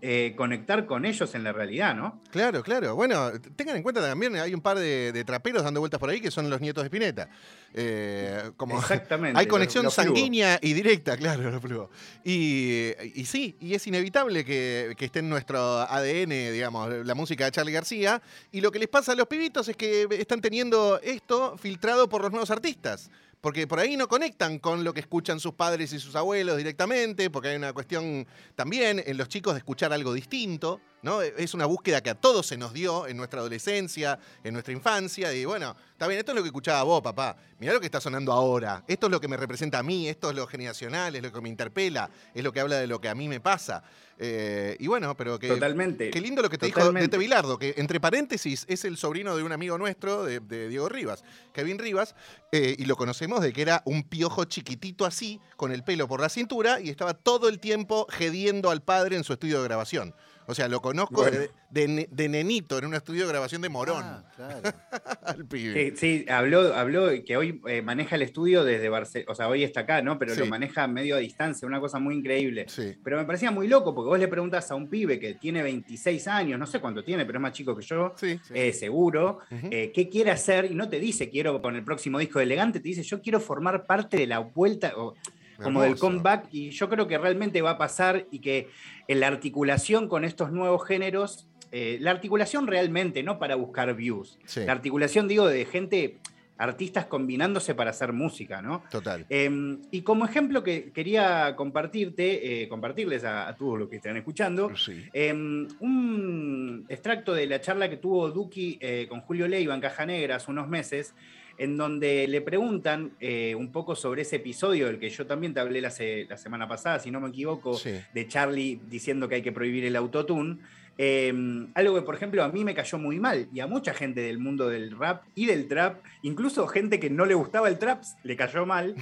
eh, 0.00 0.34
conectar 0.36 0.86
con 0.86 1.04
ellos 1.04 1.34
en 1.34 1.44
la 1.44 1.52
realidad, 1.52 1.94
¿no? 1.94 2.20
Claro, 2.30 2.62
claro. 2.62 2.94
Bueno, 2.94 3.32
tengan 3.56 3.76
en 3.76 3.82
cuenta 3.82 4.00
también, 4.00 4.36
hay 4.36 4.54
un 4.54 4.60
par 4.60 4.78
de, 4.78 5.24
traperos 5.26 5.64
dando 5.64 5.80
vueltas 5.80 5.98
por 5.98 6.10
ahí 6.10 6.20
que 6.20 6.30
son 6.30 6.50
los 6.50 6.60
nietos 6.60 6.82
de 6.82 6.86
Spinetta. 6.86 7.28
Eh, 7.72 8.50
como 8.56 8.78
Exactamente. 8.78 9.38
Hay 9.40 9.46
conexión 9.46 9.90
sanguínea 9.90 10.58
y 10.62 10.74
directa, 10.74 11.16
claro, 11.18 11.50
lo 11.50 11.90
y, 12.22 12.92
y, 13.14 13.24
sí, 13.24 13.56
y 13.60 13.74
es 13.74 13.86
inevitable 13.86 14.44
que, 14.44 14.94
que, 14.96 15.06
esté 15.06 15.20
en 15.20 15.28
nuestro 15.28 15.58
ADN, 15.58 16.52
digamos, 16.52 16.90
la 17.04 17.14
música 17.14 17.46
de 17.46 17.50
Charlie 17.50 17.72
García. 17.72 18.22
Y 18.52 18.60
lo 18.60 18.70
que 18.70 18.78
les 18.78 18.88
pasa 18.88 19.12
a 19.12 19.14
los 19.14 19.26
pibitos 19.26 19.68
es 19.68 19.76
que 19.76 20.06
están 20.12 20.40
teniendo 20.40 21.00
esto 21.02 21.56
filtrado 21.56 22.08
por 22.08 22.22
los 22.22 22.30
nuevos 22.30 22.50
artistas 22.50 23.10
porque 23.44 23.66
por 23.66 23.78
ahí 23.78 23.94
no 23.98 24.08
conectan 24.08 24.58
con 24.58 24.84
lo 24.84 24.94
que 24.94 25.00
escuchan 25.00 25.38
sus 25.38 25.52
padres 25.52 25.92
y 25.92 25.98
sus 25.98 26.16
abuelos 26.16 26.56
directamente, 26.56 27.28
porque 27.28 27.48
hay 27.48 27.56
una 27.56 27.74
cuestión 27.74 28.26
también 28.54 29.02
en 29.04 29.18
los 29.18 29.28
chicos 29.28 29.52
de 29.52 29.58
escuchar 29.58 29.92
algo 29.92 30.14
distinto. 30.14 30.80
¿No? 31.04 31.20
Es 31.20 31.52
una 31.52 31.66
búsqueda 31.66 32.02
que 32.02 32.08
a 32.08 32.14
todos 32.14 32.46
se 32.46 32.56
nos 32.56 32.72
dio 32.72 33.06
en 33.06 33.18
nuestra 33.18 33.40
adolescencia, 33.40 34.18
en 34.42 34.54
nuestra 34.54 34.72
infancia, 34.72 35.34
y 35.34 35.44
bueno, 35.44 35.76
está 35.92 36.08
bien, 36.08 36.18
esto 36.18 36.32
es 36.32 36.36
lo 36.36 36.42
que 36.42 36.48
escuchaba 36.48 36.82
vos, 36.82 37.02
papá. 37.02 37.36
Mirá 37.58 37.74
lo 37.74 37.80
que 37.80 37.86
está 37.86 38.00
sonando 38.00 38.32
ahora. 38.32 38.82
Esto 38.88 39.06
es 39.06 39.12
lo 39.12 39.20
que 39.20 39.28
me 39.28 39.36
representa 39.36 39.80
a 39.80 39.82
mí, 39.82 40.08
esto 40.08 40.30
es 40.30 40.36
lo 40.36 40.46
generacional, 40.46 41.14
es 41.14 41.22
lo 41.22 41.30
que 41.30 41.40
me 41.42 41.50
interpela, 41.50 42.08
es 42.34 42.42
lo 42.42 42.52
que 42.52 42.60
habla 42.60 42.76
de 42.76 42.86
lo 42.86 43.02
que 43.02 43.10
a 43.10 43.14
mí 43.14 43.28
me 43.28 43.38
pasa. 43.38 43.84
Eh, 44.18 44.76
y 44.78 44.86
bueno, 44.86 45.14
pero 45.14 45.38
que. 45.38 45.48
Totalmente. 45.48 46.10
Qué 46.10 46.20
lindo 46.20 46.40
lo 46.40 46.48
que 46.48 46.56
te 46.56 46.66
dijo 46.66 46.90
de 46.90 47.18
Bilardo, 47.18 47.58
que 47.58 47.74
entre 47.76 48.00
paréntesis 48.00 48.64
es 48.68 48.84
el 48.86 48.96
sobrino 48.96 49.36
de 49.36 49.42
un 49.42 49.52
amigo 49.52 49.76
nuestro, 49.76 50.24
de, 50.24 50.40
Diego 50.68 50.88
Rivas, 50.88 51.22
Kevin 51.52 51.78
Rivas, 51.78 52.14
eh, 52.50 52.76
y 52.78 52.86
lo 52.86 52.96
conocemos 52.96 53.42
de 53.42 53.52
que 53.52 53.60
era 53.60 53.82
un 53.84 54.04
piojo 54.04 54.44
chiquitito 54.44 55.04
así, 55.04 55.38
con 55.56 55.70
el 55.70 55.84
pelo 55.84 56.08
por 56.08 56.20
la 56.20 56.30
cintura, 56.30 56.80
y 56.80 56.88
estaba 56.88 57.12
todo 57.12 57.48
el 57.48 57.60
tiempo 57.60 58.06
gediendo 58.08 58.70
al 58.70 58.82
padre 58.82 59.16
en 59.16 59.24
su 59.24 59.32
estudio 59.34 59.58
de 59.58 59.64
grabación. 59.64 60.14
O 60.46 60.54
sea, 60.54 60.68
lo 60.68 60.80
conozco 60.80 61.24
de, 61.24 62.08
de, 62.10 62.28
nenito 62.28 62.78
en 62.78 62.86
un 62.86 62.94
estudio 62.94 63.22
de 63.22 63.28
grabación 63.28 63.62
de 63.62 63.68
Morón. 63.68 64.02
Ah, 64.04 64.24
claro. 64.36 64.60
Al 65.22 65.46
pibe. 65.46 65.94
Sí, 65.96 66.26
habló, 66.28 66.74
habló 66.74 67.08
que 67.24 67.36
hoy 67.36 67.60
eh, 67.66 67.82
maneja 67.82 68.16
el 68.16 68.22
estudio 68.22 68.64
desde 68.64 68.88
Barcelona. 68.88 69.32
O 69.32 69.34
sea, 69.34 69.48
hoy 69.48 69.64
está 69.64 69.80
acá, 69.80 70.02
¿no? 70.02 70.18
Pero 70.18 70.34
lo 70.34 70.46
maneja 70.46 70.86
medio 70.86 71.16
a 71.16 71.18
distancia, 71.18 71.66
una 71.66 71.80
cosa 71.80 71.98
muy 71.98 72.14
increíble. 72.14 72.66
Sí. 72.68 72.96
Pero 73.02 73.16
me 73.16 73.24
parecía 73.24 73.50
muy 73.50 73.68
loco 73.68 73.94
porque 73.94 74.08
vos 74.08 74.18
le 74.18 74.28
preguntas 74.28 74.70
a 74.70 74.74
un 74.74 74.88
pibe 74.88 75.18
que 75.18 75.34
tiene 75.34 75.62
26 75.62 76.28
años, 76.28 76.58
no 76.58 76.66
sé 76.66 76.80
cuánto 76.80 77.02
tiene, 77.02 77.24
pero 77.24 77.38
es 77.38 77.42
más 77.42 77.52
chico 77.52 77.74
que 77.76 77.84
yo, 77.84 78.14
eh, 78.22 78.72
seguro, 78.72 79.40
eh, 79.50 79.90
qué 79.94 80.08
quiere 80.08 80.30
hacer 80.30 80.70
y 80.70 80.74
no 80.74 80.88
te 80.88 81.00
dice 81.00 81.30
quiero 81.30 81.60
con 81.62 81.76
el 81.76 81.84
próximo 81.84 82.18
disco 82.18 82.38
de 82.38 82.44
Elegante, 82.44 82.80
te 82.80 82.88
dice 82.88 83.02
yo 83.02 83.22
quiero 83.22 83.40
formar 83.40 83.86
parte 83.86 84.16
de 84.16 84.26
la 84.26 84.40
vuelta. 84.40 84.92
O, 84.96 85.14
como 85.62 85.82
del 85.82 85.96
comeback, 85.96 86.48
y 86.52 86.70
yo 86.70 86.88
creo 86.88 87.06
que 87.06 87.18
realmente 87.18 87.62
va 87.62 87.70
a 87.70 87.78
pasar 87.78 88.26
y 88.30 88.40
que 88.40 88.68
en 89.08 89.20
la 89.20 89.28
articulación 89.28 90.08
con 90.08 90.24
estos 90.24 90.52
nuevos 90.52 90.86
géneros, 90.86 91.46
eh, 91.72 91.98
la 92.00 92.10
articulación 92.10 92.66
realmente, 92.66 93.22
no 93.22 93.38
para 93.38 93.56
buscar 93.56 93.94
views, 93.94 94.38
la 94.56 94.72
articulación, 94.72 95.28
digo, 95.28 95.46
de 95.46 95.64
gente, 95.64 96.18
artistas 96.56 97.06
combinándose 97.06 97.74
para 97.74 97.90
hacer 97.90 98.12
música, 98.12 98.62
¿no? 98.62 98.84
Total. 98.90 99.26
Em, 99.28 99.80
y 99.90 100.02
como 100.02 100.24
ejemplo 100.24 100.62
que 100.62 100.92
quería 100.92 101.54
compartirte, 101.56 102.62
eh, 102.62 102.68
compartirles 102.68 103.24
a, 103.24 103.54
todos 103.56 103.78
los 103.78 103.88
que 103.88 103.96
están 103.96 104.16
escuchando, 104.16 104.70
em, 105.12 105.66
un 105.80 106.86
extracto 106.88 107.34
de 107.34 107.46
la 107.46 107.60
charla 107.60 107.90
que 107.90 107.96
tuvo 107.96 108.30
Duki 108.30 108.78
eh, 108.80 109.06
con 109.08 109.20
Julio 109.20 109.48
Leiva 109.48 109.74
en 109.74 109.80
Caja 109.80 110.06
Negra 110.06 110.36
hace 110.36 110.50
unos 110.50 110.68
meses, 110.68 111.14
en 111.58 111.76
donde 111.76 112.26
le 112.28 112.40
preguntan 112.40 113.12
eh, 113.20 113.54
un 113.54 113.70
poco 113.72 113.94
sobre 113.94 114.22
ese 114.22 114.36
episodio 114.36 114.86
del 114.86 114.98
que 114.98 115.10
yo 115.10 115.26
también 115.26 115.54
te 115.54 115.60
hablé 115.60 115.80
la, 115.80 115.90
semana 115.90 116.68
pasada, 116.68 116.98
si 116.98 117.10
no 117.10 117.20
me 117.20 117.28
equivoco, 117.28 117.78
de 117.82 118.28
Charlie 118.28 118.80
diciendo 118.88 119.28
que 119.28 119.36
hay 119.36 119.42
que 119.42 119.52
prohibir 119.52 119.84
el 119.84 119.96
autotune. 119.96 120.58
Em, 120.96 121.68
algo 121.74 121.96
que, 121.96 122.02
por 122.02 122.14
ejemplo, 122.14 122.44
a 122.44 122.48
mí 122.48 122.64
me 122.64 122.74
cayó 122.74 122.98
muy 122.98 123.18
mal 123.18 123.48
y 123.52 123.60
a 123.60 123.66
mucha 123.66 123.94
gente 123.94 124.20
del 124.20 124.38
mundo 124.38 124.68
del 124.68 124.96
rap 124.96 125.24
y 125.34 125.46
del 125.46 125.66
trap, 125.66 126.02
incluso 126.22 126.66
gente 126.68 127.00
que 127.00 127.10
no 127.10 127.26
le 127.26 127.34
gustaba 127.34 127.68
el 127.68 127.78
trap, 127.78 128.02
le 128.22 128.36
cayó 128.36 128.64
mal. 128.64 128.94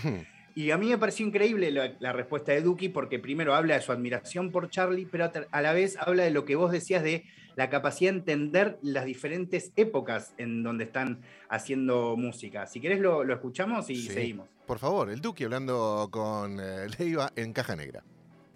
Y 0.54 0.70
a 0.70 0.76
mí 0.76 0.88
me 0.88 0.98
pareció 0.98 1.26
increíble 1.26 1.70
la, 1.70 2.12
respuesta 2.12 2.52
de 2.52 2.60
Duki 2.60 2.90
porque 2.90 3.18
primero 3.18 3.54
habla 3.54 3.74
de 3.74 3.80
su 3.80 3.90
admiración 3.90 4.50
por 4.50 4.68
Charlie, 4.68 5.08
pero 5.10 5.30
a 5.50 5.62
la 5.62 5.72
vez 5.72 5.96
habla 5.98 6.24
de 6.24 6.30
lo 6.30 6.44
que 6.44 6.56
vos 6.56 6.70
decías 6.70 7.02
de 7.02 7.24
la 7.56 7.70
capacidad 7.70 8.12
de 8.12 8.18
entender 8.18 8.78
las 8.82 9.04
diferentes 9.04 9.72
épocas 9.76 10.32
en 10.38 10.62
donde 10.62 10.84
están 10.84 11.20
haciendo 11.48 12.16
música. 12.16 12.66
Si 12.66 12.80
querés 12.80 13.00
lo, 13.00 13.22
escuchamos 13.30 13.90
y 13.90 13.96
seguimos. 13.96 14.48
Por 14.66 14.78
favor, 14.78 15.10
el 15.10 15.20
Duque 15.20 15.44
hablando 15.44 16.08
con 16.10 16.58
eh, 16.60 16.86
Leiva 16.98 17.30
en 17.36 17.52
Caja 17.52 17.76
Negra. 17.76 18.02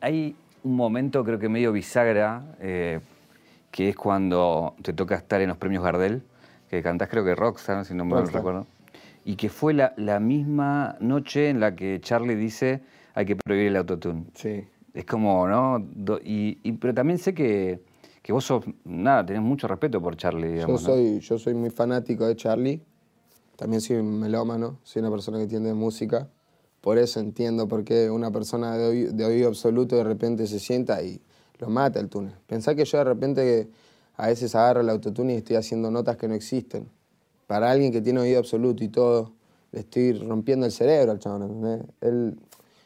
Hay 0.01 0.37
un 0.63 0.77
momento 0.77 1.25
creo 1.25 1.39
que 1.39 1.49
medio 1.49 1.73
bisagra, 1.73 2.57
eh, 2.61 3.01
que 3.71 3.91
es 3.91 3.97
cuando 3.97 4.75
te 4.83 4.93
toca 4.93 5.17
estar 5.17 5.41
en 5.41 5.49
los 5.49 5.59
premios 5.59 5.83
Gardel, 5.83 6.23
que 6.71 6.83
cantás 6.83 7.09
creo 7.09 7.25
que 7.25 7.35
Rockstar, 7.35 7.85
si 7.85 7.95
no 7.95 8.05
me 8.05 8.21
recuerdo, 8.21 8.67
y 9.25 9.37
que 9.37 9.49
fue 9.49 9.75
la, 9.75 10.21
misma 10.21 10.97
noche 11.01 11.49
en 11.49 11.61
la 11.61 11.75
que 11.75 12.01
Charlie 12.01 12.37
dice 12.37 12.81
hay 13.15 13.27
que 13.27 13.37
prohibir 13.37 13.69
el 13.69 13.77
autotune. 13.77 14.25
Sí. 14.35 14.65
Es 14.95 15.05
como, 15.05 15.47
¿no? 15.47 15.87
y, 16.25 16.73
pero 16.73 16.95
también 16.95 17.19
sé 17.19 17.35
que 17.35 17.81
que 18.27 18.33
vos 18.33 18.45
sos, 18.45 18.65
nada, 18.83 19.25
tenés 19.25 19.41
mucho 19.41 19.69
respeto 19.69 20.03
por 20.03 20.17
Charlie. 20.17 20.55
Digamos, 20.55 20.81
yo, 20.81 20.87
soy, 20.89 21.21
yo 21.21 21.39
soy 21.39 21.55
muy 21.55 21.71
fanático 21.71 22.27
de 22.27 22.35
Charlie, 22.35 22.83
también 23.55 23.81
soy 23.81 23.99
un 23.99 24.19
melómano, 24.19 24.81
soy 24.83 24.99
una 24.99 25.13
persona 25.13 25.37
que 25.37 25.45
entiende 25.45 25.73
música, 25.75 26.29
por 26.81 26.99
eso 26.99 27.21
entiendo 27.21 27.69
por 27.69 27.85
qué 27.85 28.11
una 28.11 28.33
persona 28.33 28.77
de 28.77 29.25
oído, 29.25 29.47
absoluto 29.47 29.95
de 29.95 30.03
repente 30.03 30.49
se 30.49 30.59
sienta 30.59 31.01
y 31.05 31.23
lo 31.61 31.69
mata 31.69 32.01
el 32.01 32.09
túnel. 32.09 32.35
Pensá 32.49 32.75
que 32.75 32.85
yo 32.85 32.99
de 32.99 33.05
repente 33.05 33.71
a 34.17 34.27
veces 34.27 34.57
agarro 34.57 34.81
el 34.81 34.91
autotune 34.91 35.35
y 35.35 35.37
estoy 35.37 35.55
haciendo 35.55 35.93
notas 35.93 36.17
que 36.17 36.27
no 36.27 36.35
existen. 36.35 36.89
Para 37.47 37.71
alguien 37.71 37.93
que 37.93 38.01
tiene 38.01 38.19
oído 38.19 38.41
absoluto 38.41 38.83
y 38.83 38.89
todo, 38.89 39.35
le 39.71 39.81
estoy 39.83 40.15
rompiendo 40.15 40.67
el 40.67 40.73
cerebro 40.73 41.13
al 41.13 41.21
chabón, 41.21 41.93
Él, 42.01 42.41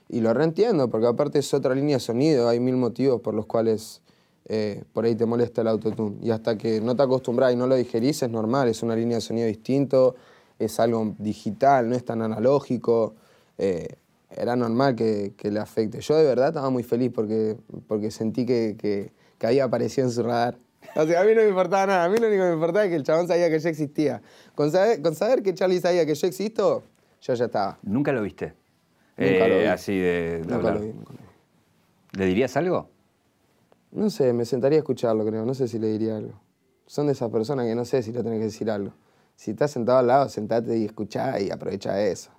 y 0.07 0.21
lo 0.21 0.35
reentiendo, 0.35 0.91
porque 0.91 1.07
aparte 1.07 1.39
es 1.39 1.55
otra 1.55 1.75
línea 1.75 1.97
de 1.97 2.01
sonido, 2.01 2.47
hay 2.47 2.61
mil 2.61 2.77
motivos 2.77 3.23
por 3.23 3.33
los 3.33 3.47
cuales 3.47 4.03
eh, 4.47 4.83
por 4.93 5.05
ahí 5.05 5.15
te 5.15 5.27
molesta 5.27 5.61
el 5.61 5.69
autotune. 5.69 6.17
Y 6.23 6.31
hasta 6.31 6.57
que 6.57 6.81
no 6.81 6.97
te 6.97 7.03
acostumbras 7.03 7.53
y 7.53 7.57
no 7.57 7.67
lo 7.67 7.77
digerís, 7.77 8.23
es 8.23 8.31
normal, 8.31 8.69
es 8.69 8.83
una 8.83 8.97
línea 8.97 9.17
de 9.17 9.21
sonido 9.21 9.47
distinto, 9.47 10.17
es 10.59 10.81
algo 10.81 11.15
digital, 11.19 11.89
no 11.89 11.95
es 11.95 12.05
tan 12.05 12.23
analógico. 12.23 13.15
Eh, 13.59 13.89
era 14.37 14.57
normal 14.57 14.95
que, 14.95 15.35
le 15.43 15.61
afecte. 15.61 16.01
Yo 16.01 16.17
de 16.17 16.25
verdad 16.25 16.49
estaba 16.49 16.71
muy 16.71 16.83
feliz 16.83 17.11
porque, 17.15 17.57
porque 17.89 18.11
sentí 18.11 18.47
que, 18.47 18.77
que, 18.79 19.13
había 19.47 19.65
aparecido 19.65 20.07
en 20.07 20.13
su 20.13 20.23
radar. 20.23 20.59
O 20.97 21.07
sea, 21.07 21.21
a 21.21 21.25
mí 21.25 21.35
no 21.35 21.43
me 21.43 21.49
importaba 21.49 21.87
nada, 21.87 22.05
a 22.05 22.09
mí 22.09 22.19
lo 22.19 22.27
único 22.27 22.43
que 22.43 22.49
me 22.49 22.55
importaba 22.55 22.85
es 22.85 22.91
que 22.91 22.97
el 22.97 23.03
chabón 23.03 23.29
sabía 23.29 23.51
que 23.51 23.61
yo 23.61 23.69
existía. 23.69 24.23
Con 24.55 24.73
saber, 24.73 25.03
con 25.03 25.15
saber 25.15 25.43
que 25.43 25.55
Charlie 25.55 25.79
sabía 25.79 26.07
que 26.07 26.15
yo 26.15 26.27
existo, 26.27 26.83
yo 27.21 27.35
ya 27.35 27.45
estaba. 27.45 27.79
¿Nunca 27.83 28.13
lo 28.13 28.23
viste? 28.23 28.55
Nunca 29.17 29.47
lo 29.47 29.59
vi. 29.59 29.65
Eh, 29.65 29.69
así 29.69 29.99
de, 29.99 30.43
nunca 30.49 30.73
lo 30.73 30.81
vi. 30.81 30.93
¿Le 32.13 32.27
dirías 32.27 32.57
algo? 32.57 32.89
No 33.93 34.09
sé, 34.11 34.33
me 34.33 34.45
sentaría 34.45 34.79
a 34.79 34.81
escucharlo, 34.81 35.25
creo. 35.25 35.45
No 35.45 35.55
sé 35.55 35.67
si 35.69 35.79
le 35.79 35.89
diría 35.89 36.17
algo. 36.17 36.41
Son 36.87 37.07
de 37.07 37.13
esas 37.13 37.31
personas 37.31 37.67
que 37.67 37.75
no 37.75 37.85
sé 37.85 38.03
si 38.03 38.13
le 38.13 38.23
tenés 38.23 38.39
que 38.39 38.45
decir 38.45 38.71
algo. 38.71 38.93
Si 39.37 39.53
estás 39.53 39.71
sentado 39.71 39.99
al 39.99 40.07
lado, 40.07 40.29
sentate 40.29 40.77
y 40.77 40.85
escuchá 40.85 41.41
y 41.41 41.51
aprovecha 41.51 42.01
eso. 42.03 42.31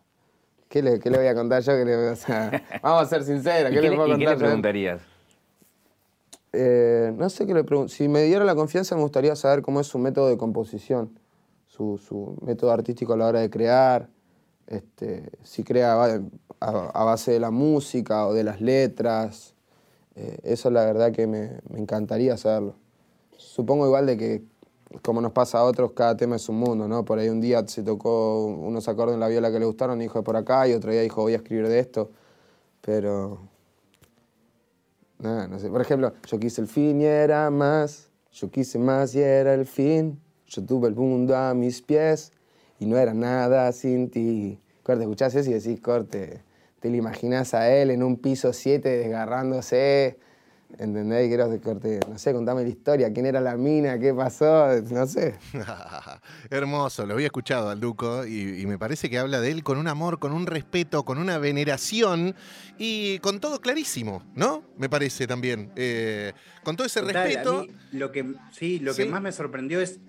¿Qué 0.69 0.81
le, 0.81 0.97
voy 0.97 1.27
a 1.27 1.35
contar 1.35 1.61
yo? 1.63 1.73
vamos 2.81 3.03
a 3.03 3.05
ser 3.05 3.23
sinceros. 3.23 3.71
¿Qué, 3.71 3.81
le 3.81 3.91
puedo 3.91 4.09
contar 4.09 4.19
¿qué 4.19 4.25
le 4.25 4.37
preguntarías? 4.37 5.01
Eh, 6.53 7.13
no 7.17 7.29
sé 7.29 7.45
qué 7.45 7.53
le 7.53 7.63
pregunto. 7.65 7.91
Si 7.91 8.07
me 8.07 8.23
diera 8.23 8.45
la 8.45 8.55
confianza, 8.55 8.95
me 8.95 9.01
gustaría 9.01 9.35
saber 9.35 9.61
cómo 9.61 9.81
es 9.81 9.87
su 9.87 9.99
método 9.99 10.29
de 10.29 10.37
composición, 10.37 11.19
su, 11.67 12.37
método 12.41 12.71
artístico 12.71 13.13
a 13.13 13.17
la 13.17 13.27
hora 13.27 13.39
de 13.41 13.49
crear. 13.49 14.07
Este, 14.67 15.29
si 15.43 15.63
crea 15.63 16.21
a 16.59 17.03
base 17.03 17.31
de 17.31 17.39
la 17.41 17.51
música 17.51 18.27
o 18.27 18.33
de 18.33 18.45
las 18.45 18.61
letras. 18.61 19.55
Eh, 20.21 20.37
eso 20.43 20.69
la 20.69 20.85
verdad 20.85 21.11
que 21.11 21.25
me, 21.25 21.61
encantaría 21.75 22.37
saberlo. 22.37 22.75
Supongo 23.37 23.87
igual 23.87 24.05
de 24.05 24.17
que, 24.17 24.43
como 25.01 25.19
nos 25.19 25.31
pasa 25.31 25.59
a 25.59 25.63
otros, 25.63 25.93
cada 25.93 26.15
tema 26.15 26.35
es 26.35 26.47
un 26.47 26.57
mundo, 26.59 26.87
¿no? 26.87 27.03
Por 27.03 27.17
ahí 27.17 27.29
un 27.29 27.41
día 27.41 27.67
se 27.67 27.81
tocó 27.81 28.45
unos 28.45 28.87
acordes 28.87 29.15
en 29.15 29.19
la 29.19 29.27
viola 29.27 29.51
que 29.51 29.59
le 29.59 29.65
gustaron 29.65 29.97
dijo 29.97 30.23
por 30.23 30.35
acá, 30.35 30.67
y 30.67 30.73
otro 30.73 30.91
día 30.91 31.01
dijo 31.01 31.21
voy 31.23 31.33
a 31.33 31.37
escribir 31.37 31.67
de 31.67 31.79
esto. 31.79 32.11
Pero. 32.81 33.39
Nada, 35.17 35.47
no 35.47 35.57
sé. 35.59 35.69
Por 35.69 35.81
ejemplo, 35.81 36.13
yo 36.27 36.39
quise 36.39 36.61
el 36.61 36.67
fin 36.67 37.01
y 37.01 37.05
era 37.05 37.49
más. 37.49 38.09
Yo 38.31 38.51
quise 38.51 38.77
más 38.77 39.15
y 39.15 39.21
era 39.21 39.55
el 39.55 39.65
fin. 39.65 40.19
Yo 40.47 40.63
tuve 40.63 40.87
el 40.87 40.95
mundo 40.95 41.35
a 41.35 41.53
mis 41.55 41.81
pies 41.81 42.31
y 42.79 42.85
no 42.85 42.97
era 42.97 43.13
nada 43.15 43.71
sin 43.71 44.09
ti. 44.11 44.59
Corte, 44.83 45.03
escuchás 45.03 45.33
eso 45.35 45.49
y 45.49 45.53
decís, 45.53 45.79
corte 45.81 46.43
te 46.81 46.89
lo 46.89 46.95
imaginas 46.97 47.53
a 47.53 47.71
él 47.71 47.91
en 47.91 48.01
un 48.01 48.17
piso 48.17 48.51
7 48.51 48.89
desgarrándose, 48.89 50.17
¿entendés? 50.79 51.27
Quiero 51.27 51.61
corte, 51.61 51.99
no 52.09 52.17
sé, 52.17 52.33
contame 52.33 52.63
la 52.63 52.69
historia, 52.69 53.13
quién 53.13 53.27
era 53.27 53.39
la 53.39 53.55
mina, 53.55 53.99
qué 53.99 54.11
pasó, 54.15 54.67
no 54.89 55.05
sé. 55.05 55.35
Hermoso, 56.49 57.05
lo 57.05 57.13
había 57.13 57.27
escuchado 57.27 57.69
al 57.69 57.79
Duco 57.79 58.25
y, 58.25 58.65
me 58.65 58.79
parece 58.79 59.11
que 59.11 59.19
habla 59.19 59.39
de 59.41 59.51
él 59.51 59.63
con 59.63 59.77
un 59.77 59.87
amor, 59.87 60.17
con 60.17 60.33
un 60.33 60.47
respeto, 60.47 61.05
con 61.05 61.19
una 61.19 61.37
veneración 61.37 62.33
y 62.79 63.19
con 63.19 63.39
todo 63.39 63.61
clarísimo, 63.61 64.23
¿no? 64.33 64.63
Me 64.77 64.89
parece 64.89 65.27
también. 65.27 65.71
Eh, 65.75 66.33
con 66.63 66.75
todo 66.75 66.87
ese 66.87 67.01
respeto. 67.01 67.67
lo 67.91 68.11
que, 68.11 68.25
sí, 68.51 68.79
lo 68.79 68.95
que 68.95 69.05
más 69.05 69.21
me 69.21 69.31
sorprendió 69.31 69.81
es 69.81 69.99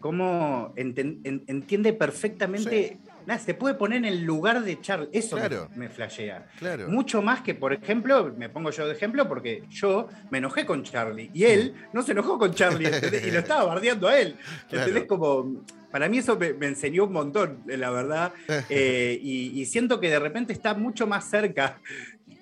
cómo 0.00 0.74
entiende 0.76 1.94
perfectamente 1.94 2.98
se 3.38 3.54
puede 3.54 3.74
poner 3.74 3.98
en 3.98 4.04
el 4.06 4.24
lugar 4.24 4.62
de 4.62 4.80
Charlie. 4.80 5.08
Eso 5.12 5.36
me, 5.76 5.88
flashea. 5.88 6.46
Mucho 6.88 7.22
más 7.22 7.42
que, 7.42 7.54
por 7.54 7.72
ejemplo, 7.72 8.34
me 8.36 8.48
pongo 8.48 8.70
yo 8.70 8.86
de 8.86 8.92
ejemplo 8.92 9.28
porque 9.28 9.62
yo 9.68 10.08
me 10.30 10.38
enojé 10.38 10.66
con 10.66 10.82
Charlie 10.82 11.30
y 11.32 11.44
él 11.44 11.74
no 11.92 12.02
se 12.02 12.12
enojó 12.12 12.38
con 12.38 12.54
Charlie 12.54 12.90
y 13.24 13.30
lo 13.30 13.40
estaba 13.40 13.64
bardeando 13.64 14.08
a 14.08 14.18
él. 14.18 14.36
Como, 15.08 15.64
para 15.90 16.08
mí 16.08 16.18
eso 16.18 16.38
me, 16.38 16.66
enseñó 16.66 17.04
un 17.04 17.12
montón, 17.12 17.62
la 17.66 17.90
verdad. 17.90 18.32
Eh, 18.68 19.18
y, 19.22 19.64
siento 19.66 20.00
que 20.00 20.10
de 20.10 20.18
repente 20.18 20.52
está 20.52 20.74
mucho 20.74 21.06
más 21.06 21.28
cerca. 21.28 21.80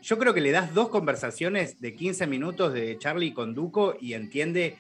Yo 0.02 0.18
creo 0.18 0.35
que 0.35 0.40
le 0.40 0.50
das 0.50 0.75
dos 0.75 0.88
conversaciones 0.88 1.80
de 1.80 1.95
15 1.95 2.26
minutos 2.26 2.73
de 2.73 2.99
Charlie 2.99 3.33
con 3.33 3.54
Duco 3.54 3.97
y 4.00 4.14
entiende 4.14 4.76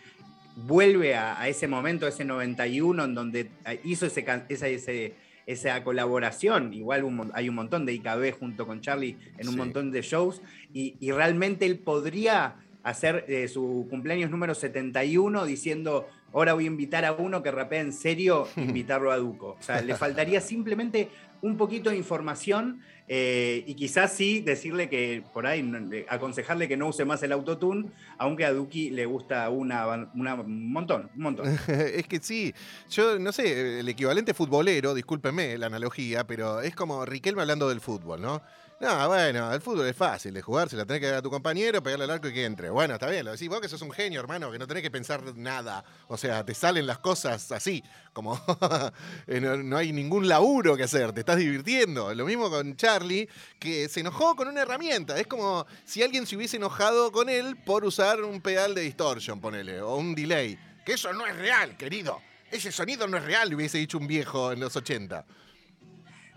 vuelve 0.66 1.14
a, 1.14 1.48
ese 1.48 1.68
momento, 1.68 2.06
ese 2.06 2.24
91, 2.24 3.04
en 3.04 3.14
donde 3.14 3.50
hizo 3.84 4.06
ese, 4.06 4.24
ese, 4.48 5.14
esa 5.48 5.82
colaboración. 5.82 6.74
Igual 6.74 7.30
hay 7.32 7.48
un 7.48 7.54
montón 7.54 7.86
de 7.86 7.94
IKB 7.94 8.38
junto 8.38 8.66
con 8.66 8.82
Charlie 8.82 9.16
en 9.38 9.48
un 9.48 9.56
montón 9.56 9.90
de 9.90 10.02
shows 10.02 10.42
y, 10.74 10.94
realmente 11.10 11.64
él 11.64 11.78
podría 11.78 12.56
hacer 12.82 13.24
eh, 13.28 13.48
su 13.48 13.86
cumpleaños 13.88 14.30
número 14.30 14.54
71 14.54 15.46
diciendo, 15.46 16.06
ahora 16.34 16.52
voy 16.52 16.64
a 16.64 16.66
invitar 16.66 17.06
a 17.06 17.12
uno 17.12 17.42
que 17.42 17.50
rapea 17.50 17.80
en 17.80 17.94
serio, 17.94 18.46
invitarlo 18.56 19.10
a 19.10 19.16
Duco. 19.16 19.56
O 19.58 19.62
sea, 19.62 19.80
le 19.80 19.96
faltaría 19.96 20.42
simplemente 20.42 21.08
un 21.40 21.56
poquito 21.56 21.88
de 21.88 21.96
información 21.96 22.82
eh, 23.08 23.64
y 23.66 23.74
quizás 23.74 24.12
sí 24.12 24.40
decirle 24.40 24.88
que 24.88 25.22
por 25.32 25.46
ahí, 25.46 25.64
aconsejarle 26.08 26.68
que 26.68 26.76
no 26.76 26.88
use 26.88 27.04
más 27.04 27.22
el 27.22 27.32
autotune, 27.32 27.88
aunque 28.18 28.44
a 28.44 28.52
Duki 28.52 28.90
le 28.90 29.06
gusta 29.06 29.48
una, 29.48 29.86
un 30.14 30.72
montón, 30.72 31.10
un 31.16 31.22
montón. 31.22 31.46
es 31.68 32.06
que 32.06 32.20
sí, 32.20 32.54
yo 32.90 33.18
no 33.18 33.32
sé, 33.32 33.80
el 33.80 33.88
equivalente 33.88 34.34
futbolero, 34.34 34.94
discúlpeme 34.94 35.56
la 35.56 35.66
analogía, 35.66 36.26
pero 36.26 36.60
es 36.60 36.74
como 36.74 37.06
Riquelme 37.06 37.40
hablando 37.40 37.68
del 37.68 37.80
fútbol, 37.80 38.20
¿no? 38.20 38.42
No, 38.80 39.08
bueno, 39.08 39.52
el 39.52 39.60
fútbol 39.60 39.88
es 39.88 39.96
fácil 39.96 40.32
de 40.32 40.40
jugar, 40.40 40.68
se 40.68 40.76
la 40.76 40.86
tenés 40.86 41.00
que 41.00 41.08
dar 41.08 41.16
a 41.16 41.22
tu 41.22 41.30
compañero, 41.30 41.82
pegarle 41.82 42.04
al 42.04 42.12
arco 42.12 42.28
y 42.28 42.32
que 42.32 42.44
entre. 42.44 42.70
Bueno, 42.70 42.94
está 42.94 43.08
bien, 43.08 43.24
lo 43.24 43.32
decís 43.32 43.48
vos 43.48 43.60
que 43.60 43.68
sos 43.68 43.82
un 43.82 43.90
genio, 43.90 44.20
hermano, 44.20 44.52
que 44.52 44.58
no 44.58 44.68
tenés 44.68 44.84
que 44.84 44.90
pensar 44.90 45.20
nada. 45.34 45.84
O 46.06 46.16
sea, 46.16 46.46
te 46.46 46.54
salen 46.54 46.86
las 46.86 46.98
cosas 46.98 47.50
así, 47.50 47.82
como 48.12 48.40
eh, 49.26 49.40
no, 49.40 49.76
hay 49.76 49.92
ningún 49.92 50.28
laburo 50.28 50.76
que 50.76 50.84
hacer, 50.84 51.12
te 51.12 51.20
estás 51.20 51.38
divirtiendo. 51.38 52.14
Lo 52.14 52.24
mismo 52.24 52.50
con 52.50 52.76
Charlie, 52.76 53.28
que 53.58 53.88
se 53.88 53.98
enojó 53.98 54.36
con 54.36 54.46
una 54.46 54.62
herramienta. 54.62 55.18
Es 55.18 55.26
como 55.26 55.66
si 55.84 56.04
alguien 56.04 56.24
se 56.24 56.36
hubiese 56.36 56.58
enojado 56.58 57.10
con 57.10 57.28
él 57.28 57.56
por 57.56 57.84
usar 57.84 58.22
un 58.22 58.40
pedal 58.40 58.76
de 58.76 58.82
distortion, 58.82 59.40
ponele, 59.40 59.82
o 59.82 59.96
un 59.96 60.14
delay. 60.14 60.56
Que 60.86 60.92
eso 60.92 61.12
no 61.12 61.26
es 61.26 61.34
real, 61.34 61.76
querido. 61.76 62.20
Ese 62.48 62.70
sonido 62.70 63.08
no 63.08 63.16
es 63.16 63.24
real, 63.24 63.52
hubiese 63.52 63.78
dicho 63.78 63.98
un 63.98 64.06
viejo 64.06 64.52
en 64.52 64.60
los 64.60 64.76
80. 64.76 65.26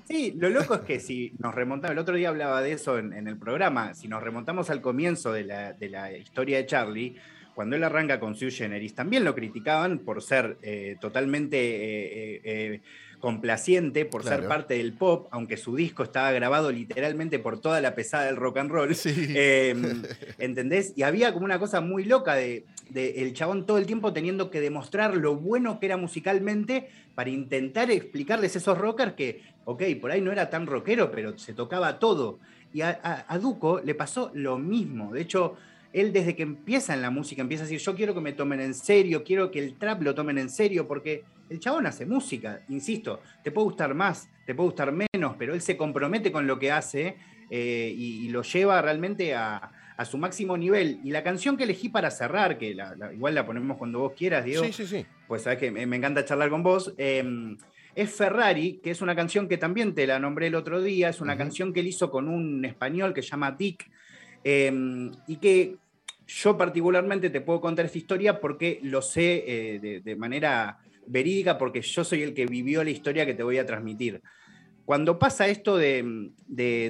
Sí, 0.08 0.34
lo 0.38 0.50
loco 0.50 0.76
es 0.76 0.82
que 0.82 1.00
si 1.00 1.34
nos 1.40 1.54
remontamos, 1.54 1.94
el 1.94 2.00
otro 2.00 2.16
día 2.16 2.30
hablaba 2.30 2.62
de 2.62 2.74
eso 2.74 2.98
en, 2.98 3.28
el 3.28 3.38
programa, 3.38 3.94
si 3.94 4.08
nos 4.08 4.22
remontamos 4.22 4.70
al 4.70 4.82
comienzo 4.82 5.32
de 5.32 5.44
la, 5.44 6.12
historia 6.18 6.58
de 6.58 6.66
Charlie, 6.66 7.16
cuando 7.56 7.76
él 7.76 7.84
arranca 7.84 8.20
con 8.20 8.36
Sue 8.36 8.52
Generis, 8.52 8.96
también 8.96 9.24
lo 9.24 9.36
criticaban 9.36 10.00
por 10.00 10.22
ser 10.22 10.58
eh, 10.62 10.98
totalmente 11.00 11.58
eh, 11.58 12.42
eh, 12.44 12.82
complaciente, 13.22 14.04
por 14.04 14.24
ser 14.24 14.48
parte 14.48 14.74
del 14.74 14.92
pop, 14.94 15.28
aunque 15.32 15.56
su 15.56 15.76
disco 15.76 16.04
estaba 16.04 16.32
grabado 16.34 16.72
literalmente 16.72 17.40
por 17.40 17.62
toda 17.62 17.80
la 17.80 17.96
pesada 17.96 18.26
del 18.26 18.36
rock 18.36 18.58
and 18.58 18.72
roll. 18.72 18.96
Em, 19.06 20.04
¿Entendés? 20.40 20.94
Y 20.98 21.04
había 21.04 21.32
como 21.34 21.46
una 21.46 21.60
cosa 21.60 21.80
muy 21.80 22.04
loca 22.04 22.36
de, 22.36 22.66
de, 22.90 23.22
el 23.22 23.34
chabón 23.34 23.66
todo 23.66 23.78
el 23.78 23.86
tiempo 23.86 24.12
teniendo 24.12 24.52
que 24.52 24.60
demostrar 24.60 25.16
lo 25.16 25.36
bueno 25.36 25.80
que 25.80 25.86
era 25.86 25.96
musicalmente 25.96 26.90
para 27.16 27.30
intentar 27.30 27.92
explicarles 27.92 28.56
a 28.56 28.60
esos 28.60 28.78
rockers 28.78 29.14
que 29.14 29.42
ok, 29.66 29.84
por 30.00 30.12
ahí 30.12 30.22
no 30.22 30.32
era 30.32 30.50
tan 30.50 30.68
rockero, 30.68 31.12
pero 31.12 31.38
se 31.38 31.54
tocaba 31.54 32.00
todo. 32.00 32.40
Y 32.74 32.82
a, 32.82 33.26
Duco 33.42 33.82
le 33.84 33.96
pasó 33.96 34.32
lo 34.34 34.58
mismo. 34.58 35.14
De 35.14 35.22
hecho, 35.22 35.56
él 35.94 36.14
desde 36.14 36.36
que 36.36 36.44
empieza 36.44 36.94
en 36.94 37.02
la 37.02 37.12
música 37.12 37.42
empieza 37.42 37.64
a 37.64 37.68
decir, 37.68 37.80
yo 37.80 37.96
quiero 37.96 38.14
que 38.14 38.22
me 38.22 38.34
tomen 38.34 38.62
en 38.62 38.74
serio, 38.74 39.24
quiero 39.24 39.52
que 39.52 39.60
el 39.60 39.76
trap 39.76 40.02
lo 40.02 40.16
tomen 40.16 40.38
en 40.38 40.50
serio, 40.50 40.88
porque 40.88 41.24
el 41.52 41.60
chabón 41.60 41.86
hace 41.86 42.06
música, 42.06 42.62
insisto, 42.70 43.22
te 43.44 43.52
puede 43.52 43.66
gustar 43.66 43.94
más, 43.94 44.30
te 44.46 44.56
puede 44.56 44.70
gustar 44.70 44.94
menos, 44.94 45.36
pero 45.38 45.54
él 45.54 45.62
se 45.62 45.76
compromete 45.76 46.32
con 46.32 46.48
lo 46.48 46.58
que 46.58 46.72
hace 46.72 47.18
eh, 47.50 47.94
y, 47.96 48.30
lo 48.30 48.42
lleva 48.42 48.82
realmente 48.82 49.36
a, 49.36 49.70
su 50.10 50.18
máximo 50.18 50.58
nivel. 50.58 51.00
Y 51.04 51.12
la 51.12 51.22
canción 51.22 51.58
que 51.58 51.66
elegí 51.66 51.88
para 51.88 52.10
cerrar, 52.10 52.58
que 52.58 52.76
igual 53.14 53.36
la 53.36 53.46
ponemos 53.46 53.78
cuando 53.78 54.00
vos 54.00 54.14
quieras, 54.18 54.44
Diego, 54.46 54.64
sí, 54.64 54.74
sí, 54.74 54.88
sí. 54.88 55.06
pues 55.28 55.44
sabes 55.44 55.60
que 55.60 55.70
me, 55.70 55.84
encanta 55.96 56.26
charlar 56.26 56.50
con 56.50 56.64
vos. 56.64 56.94
Em, 56.98 57.56
es 57.94 58.10
Ferrari, 58.10 58.80
que 58.82 58.90
es 58.90 59.02
una 59.02 59.16
canción 59.16 59.48
que 59.48 59.58
también 59.58 59.94
te 59.94 60.08
la 60.08 60.18
nombré 60.18 60.48
el 60.48 60.56
otro 60.56 60.82
día, 60.82 61.10
es 61.10 61.22
una 61.22 61.38
canción 61.38 61.72
que 61.72 61.82
él 61.82 61.88
hizo 61.88 62.10
con 62.10 62.30
un 62.30 62.66
español 62.66 63.14
que 63.14 63.22
se 63.22 63.30
llama 63.30 63.52
Dick, 63.52 63.92
em, 64.44 65.12
y 65.28 65.36
que 65.36 65.76
yo 66.26 66.58
particularmente 66.58 67.30
te 67.30 67.42
puedo 67.42 67.62
contar 67.62 67.86
esta 67.86 67.98
historia 67.98 68.40
porque 68.40 68.80
lo 68.84 69.02
sé 69.02 69.44
eh, 69.46 70.02
de, 70.04 70.16
manera 70.16 70.80
verídica, 71.12 71.58
porque 71.58 71.82
yo 71.82 72.04
soy 72.04 72.24
el 72.24 72.34
que 72.34 72.46
vivió 72.46 72.84
la 72.84 72.90
historia 72.90 73.26
que 73.26 73.34
te 73.34 73.44
voy 73.44 73.58
a 73.58 73.66
transmitir. 73.66 74.22
Cuando 74.86 75.20
pasa 75.20 75.48
esto 75.48 75.78
de, 75.78 76.32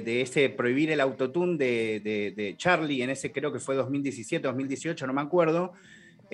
ese 0.06 0.48
prohibir 0.48 0.90
el 0.90 1.00
autotune 1.00 1.56
de, 1.56 2.32
de, 2.34 2.54
Charlie, 2.56 3.02
en 3.02 3.10
ese 3.10 3.30
creo 3.30 3.52
que 3.52 3.58
fue 3.58 3.74
2017, 3.74 4.46
2018, 4.46 5.06
no 5.06 5.12
me 5.12 5.20
acuerdo, 5.20 5.72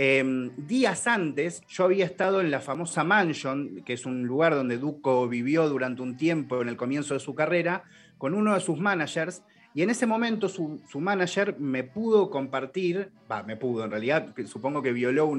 Em, 0.01 0.53
días 0.57 1.09
antes, 1.09 1.61
yo 1.67 1.83
había 1.83 2.05
estado 2.05 2.41
en 2.41 2.53
la 2.53 2.61
famosa 2.61 3.03
Mansion, 3.03 3.83
que 3.85 3.95
es 3.95 4.07
un 4.07 4.29
lugar 4.29 4.55
donde 4.55 4.79
Duco 4.79 5.27
vivió 5.27 5.69
durante 5.69 6.03
un 6.03 6.17
tiempo 6.17 6.63
en 6.63 6.69
el 6.69 6.77
comienzo 6.77 7.15
de 7.15 7.21
su 7.21 7.35
carrera, 7.35 7.83
con 8.17 8.33
uno 8.33 8.55
de 8.55 8.61
sus 8.61 8.79
managers, 8.79 9.43
y 9.75 9.83
en 9.83 9.91
ese 9.91 10.07
momento 10.07 10.49
su, 10.49 10.81
manager 10.95 11.59
me 11.59 11.85
pudo 11.85 12.31
compartir, 12.31 13.11
va, 13.31 13.43
me 13.43 13.57
pudo, 13.57 13.85
en 13.85 13.91
realidad 13.91 14.35
supongo 14.47 14.83
que 14.83 14.93
violó 14.93 15.31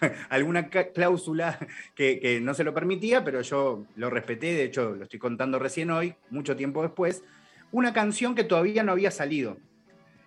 alguna 0.28 0.68
cláusula 0.68 1.58
que, 1.94 2.20
que, 2.20 2.40
no 2.40 2.54
se 2.54 2.64
lo 2.64 2.74
permitía, 2.74 3.24
pero 3.24 3.40
yo 3.40 3.86
lo 3.96 4.10
respeté, 4.10 4.54
de 4.54 4.64
hecho 4.64 4.94
lo 4.94 5.04
estoy 5.04 5.18
contando 5.18 5.58
recién 5.58 5.90
hoy, 5.90 6.14
mucho 6.30 6.54
tiempo 6.54 6.82
después, 6.82 7.24
una 7.72 7.92
canción 7.92 8.34
que 8.34 8.44
todavía 8.44 8.82
no 8.82 8.92
había 8.92 9.10
salido. 9.10 9.56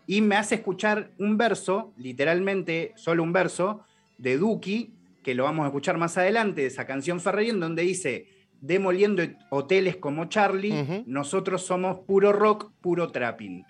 Y 0.08 0.22
me 0.22 0.36
hace 0.36 0.56
escuchar 0.56 1.12
un 1.18 1.38
verso, 1.38 1.94
literalmente 1.98 2.92
solo 2.96 3.24
un 3.24 3.32
verso, 3.32 3.86
de 4.18 4.38
Duki, 4.38 4.94
que 5.24 5.36
lo 5.36 5.44
vamos 5.44 5.64
a 5.64 5.68
escuchar 5.68 5.98
más 5.98 6.18
adelante, 6.18 6.62
de 6.62 6.68
esa 6.68 6.86
canción 6.86 7.20
Ferrari, 7.20 7.50
en 7.50 7.60
donde 7.60 7.84
dice, 7.84 8.28
demoliendo 8.62 9.24
hoteles 9.50 9.98
como 9.98 10.26
Charlie, 10.26 11.04
nosotros 11.08 11.66
somos 11.66 12.00
puro 12.06 12.32
rock, 12.32 12.72
puro 12.80 13.12
trapping. 13.12 13.66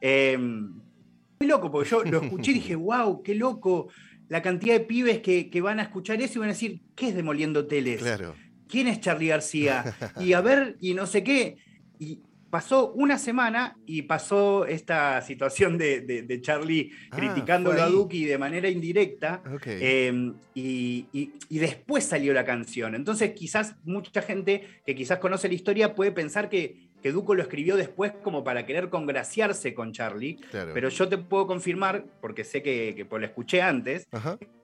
Eh, 0.00 0.38
muy 0.38 1.48
loco, 1.48 1.70
porque 1.70 1.90
yo 1.90 2.04
lo 2.04 2.22
escuché 2.22 2.52
y 2.52 2.54
dije, 2.54 2.76
wow, 2.76 3.22
qué 3.22 3.34
loco 3.34 3.88
la 4.28 4.42
cantidad 4.42 4.74
de 4.74 4.80
pibes 4.80 5.20
que, 5.20 5.50
que, 5.50 5.60
van 5.60 5.78
a 5.78 5.82
escuchar 5.82 6.20
eso 6.20 6.38
y 6.38 6.40
van 6.40 6.48
a 6.48 6.52
decir, 6.52 6.80
¿qué 6.94 7.08
es 7.08 7.14
demoliendo 7.14 7.60
hoteles? 7.60 8.00
Claro. 8.00 8.34
¿Quién 8.68 8.88
es 8.88 9.00
Charlie 9.00 9.28
García? 9.28 9.94
Y 10.18 10.32
a 10.32 10.40
ver, 10.40 10.76
y 10.80 10.94
no 10.94 11.06
sé 11.06 11.22
qué. 11.22 11.56
Y 11.98 12.20
pasó 12.56 12.90
una 12.92 13.18
semana 13.18 13.76
y 13.84 14.00
pasó 14.00 14.64
esta 14.64 15.20
situación 15.20 15.76
de, 15.76 16.38
Charlie 16.40 16.90
ah, 17.10 17.16
criticándolo 17.16 17.82
a 17.82 17.90
Duki 17.90 18.24
de 18.24 18.38
manera 18.38 18.70
indirecta. 18.70 19.42
Em, 19.66 20.36
y, 20.54 21.04
después 21.50 22.04
salió 22.04 22.32
la 22.32 22.46
canción. 22.46 22.94
Entonces, 22.94 23.32
quizás 23.32 23.76
mucha 23.84 24.22
gente 24.22 24.66
que 24.86 24.94
quizás 24.94 25.18
conoce 25.18 25.48
la 25.48 25.54
historia 25.54 25.94
puede 25.94 26.12
pensar 26.12 26.48
que, 26.48 26.88
que 27.02 27.12
Duco 27.12 27.34
lo 27.34 27.42
escribió 27.42 27.76
después 27.76 28.14
como 28.22 28.42
para 28.42 28.64
querer 28.64 28.88
congraciarse 28.88 29.74
con 29.74 29.92
Charlie. 29.92 30.38
Pero 30.50 30.88
yo 30.88 31.10
te 31.10 31.18
puedo 31.18 31.46
confirmar, 31.46 32.06
porque 32.22 32.42
sé 32.42 32.62
que, 32.62 32.94
que 32.96 33.04
pues, 33.04 33.20
lo 33.20 33.26
escuché 33.26 33.60
antes, 33.60 34.08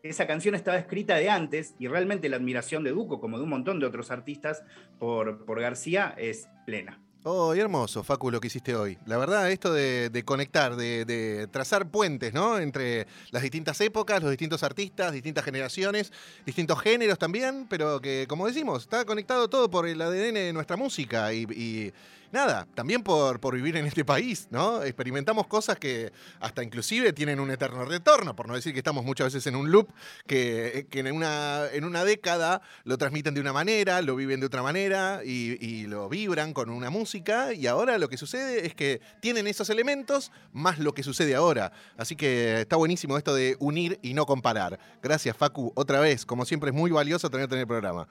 esa 0.03 0.27
canción 0.27 0.55
estaba 0.55 0.79
escrita 0.79 1.17
de 1.17 1.29
antes 1.29 1.75
y 1.79 1.89
realmente 1.89 2.31
la 2.31 2.37
admiración 2.37 2.85
de 2.85 2.93
Duco, 2.93 3.21
como 3.21 3.37
de 3.37 3.45
un 3.45 3.51
montón 3.51 3.81
de 3.81 3.85
otros 3.85 4.11
artistas 4.11 4.65
por, 4.99 5.45
por 5.45 5.61
García, 5.61 6.15
es 6.17 6.49
plena. 6.65 6.99
Oh, 7.25 7.55
hermoso, 7.55 8.03
Facu, 8.03 8.33
lo 8.33 8.41
que 8.41 8.49
hiciste 8.49 8.75
hoy. 8.75 8.99
La 9.07 9.17
verdad, 9.17 9.49
esto 9.53 9.73
de, 9.73 10.23
conectar, 10.25 10.75
de, 10.75 11.49
trazar 11.53 11.89
puentes, 11.89 12.35
¿no? 12.35 12.59
Entre 12.59 13.07
las 13.31 13.43
distintas 13.43 13.81
épocas, 13.81 14.21
los 14.21 14.31
distintos 14.31 14.65
artistas, 14.65 15.13
distintas 15.13 15.45
generaciones, 15.45 16.13
distintos 16.45 16.81
géneros 16.81 17.21
también, 17.21 17.69
pero 17.69 18.01
que, 18.01 18.27
como 18.29 18.49
decimos, 18.49 18.83
está 18.83 19.05
conectado 19.05 19.49
todo 19.49 19.71
por 19.71 19.87
el 19.87 20.03
ADN 20.03 20.35
de 20.35 20.53
nuestra 20.53 20.77
música 20.77 21.33
y 21.33 21.93
nada, 22.33 22.67
también 22.75 23.03
por, 23.03 23.39
por 23.41 23.55
vivir 23.55 23.77
en 23.77 23.87
este 23.87 24.05
país, 24.05 24.49
¿no? 24.51 24.83
Experimentamos 24.83 25.47
cosas 25.47 25.79
que 25.79 26.13
hasta 26.41 26.63
inclusive 26.63 27.13
tienen 27.13 27.39
un 27.39 27.51
eterno 27.51 27.85
retorno, 27.85 28.35
por 28.35 28.49
no 28.49 28.55
decir 28.55 28.73
que 28.73 28.79
estamos 28.79 29.05
muchas 29.05 29.27
veces 29.27 29.47
en 29.47 29.57
un 29.57 29.71
loop 29.71 29.89
que, 30.27 30.87
en, 30.91 31.13
una, 31.13 31.67
en 31.73 31.85
una 31.85 32.05
década 32.05 32.63
lo 32.85 32.99
transmiten 32.99 33.35
de 33.35 33.41
una 33.41 33.53
manera, 33.53 34.03
lo 34.03 34.17
viven 34.17 34.41
de 34.41 34.47
otra 34.47 34.63
manera 34.63 35.21
y, 35.25 35.59
y 35.65 35.87
lo 35.87 36.09
vibran 36.09 36.53
con 36.55 36.71
una 36.71 36.91
música 36.91 37.53
y 37.53 37.67
ahora 37.67 37.99
lo 37.99 38.09
que 38.09 38.17
sucede 38.17 38.67
es 38.67 38.75
que 38.75 39.01
tienen 39.21 39.47
esos 39.47 39.71
elementos 39.71 40.33
más 40.53 40.79
lo 40.79 40.95
que 40.95 41.03
sucede 41.03 41.35
ahora. 41.35 41.73
Así 41.97 42.17
que 42.17 42.63
está 42.63 42.77
buenísimo 42.77 43.19
esto 43.19 43.35
de 43.35 43.57
unir 43.61 43.99
y 44.03 44.15
no 44.15 44.27
comparar. 44.27 44.79
Gracias 45.03 45.37
Facu, 45.37 45.73
otra 45.75 46.01
vez, 46.01 46.25
como 46.25 46.45
siempre 46.45 46.71
es 46.71 46.75
muy 46.75 46.91
valioso 46.91 47.31
tenerte 47.31 47.55
en 47.55 47.61
el 47.61 47.67
programa. 47.67 48.09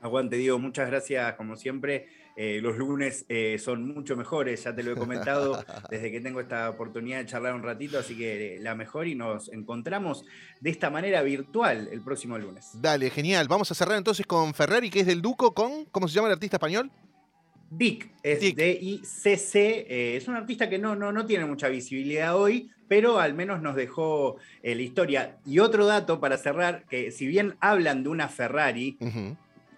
Aguante, 0.00 0.36
Diego, 0.36 0.58
muchas 0.58 0.88
gracias 0.88 1.34
como 1.34 1.56
siempre 1.56 2.08
eh, 2.38 2.60
los 2.60 2.76
lunes 2.76 3.24
eh, 3.30 3.56
son 3.58 3.94
mucho 3.94 4.14
mejores, 4.14 4.62
ya 4.62 4.76
te 4.76 4.82
lo 4.82 4.92
he 4.92 4.94
comentado 4.94 5.64
desde 5.90 6.12
que 6.12 6.20
tengo 6.20 6.38
esta 6.38 6.68
oportunidad 6.68 7.20
de 7.20 7.24
charlar 7.24 7.54
un 7.54 7.62
ratito, 7.62 7.98
así 7.98 8.14
que 8.14 8.56
eh, 8.56 8.60
la 8.60 8.74
mejor 8.74 9.06
y 9.06 9.14
nos 9.14 9.50
encontramos 9.50 10.26
de 10.60 10.68
esta 10.68 10.90
manera 10.90 11.22
virtual 11.22 11.88
el 11.90 12.02
próximo 12.02 12.36
lunes. 12.36 12.72
Dale, 12.74 13.08
genial. 13.08 13.48
Vamos 13.48 13.70
a 13.70 13.74
cerrar 13.74 13.96
entonces 13.96 14.26
con 14.26 14.52
Ferrari, 14.52 14.90
que 14.90 15.00
es 15.00 15.06
del 15.06 15.22
Duco, 15.22 15.54
con, 15.54 15.86
¿cómo 15.86 16.08
se 16.08 16.14
llama 16.14 16.28
el 16.28 16.34
artista 16.34 16.56
español? 16.56 16.90
Dick, 17.70 18.12
es 18.22 18.54
D-I-C-C, 18.54 20.16
es 20.16 20.28
un 20.28 20.36
artista 20.36 20.68
que 20.68 20.78
no, 20.78 20.94
no, 20.94 21.12
no 21.12 21.24
tiene 21.24 21.46
mucha 21.46 21.68
visibilidad 21.68 22.36
hoy, 22.36 22.70
pero 22.86 23.18
al 23.18 23.32
menos 23.32 23.62
nos 23.62 23.74
dejó 23.74 24.36
la 24.62 24.82
historia. 24.82 25.38
Y 25.44 25.58
otro 25.58 25.86
dato 25.86 26.20
para 26.20 26.36
cerrar, 26.36 26.84
que 26.84 27.10
si 27.10 27.26
bien 27.26 27.56
hablan 27.60 28.04
de 28.04 28.10
una 28.10 28.28
Ferrari, 28.28 28.96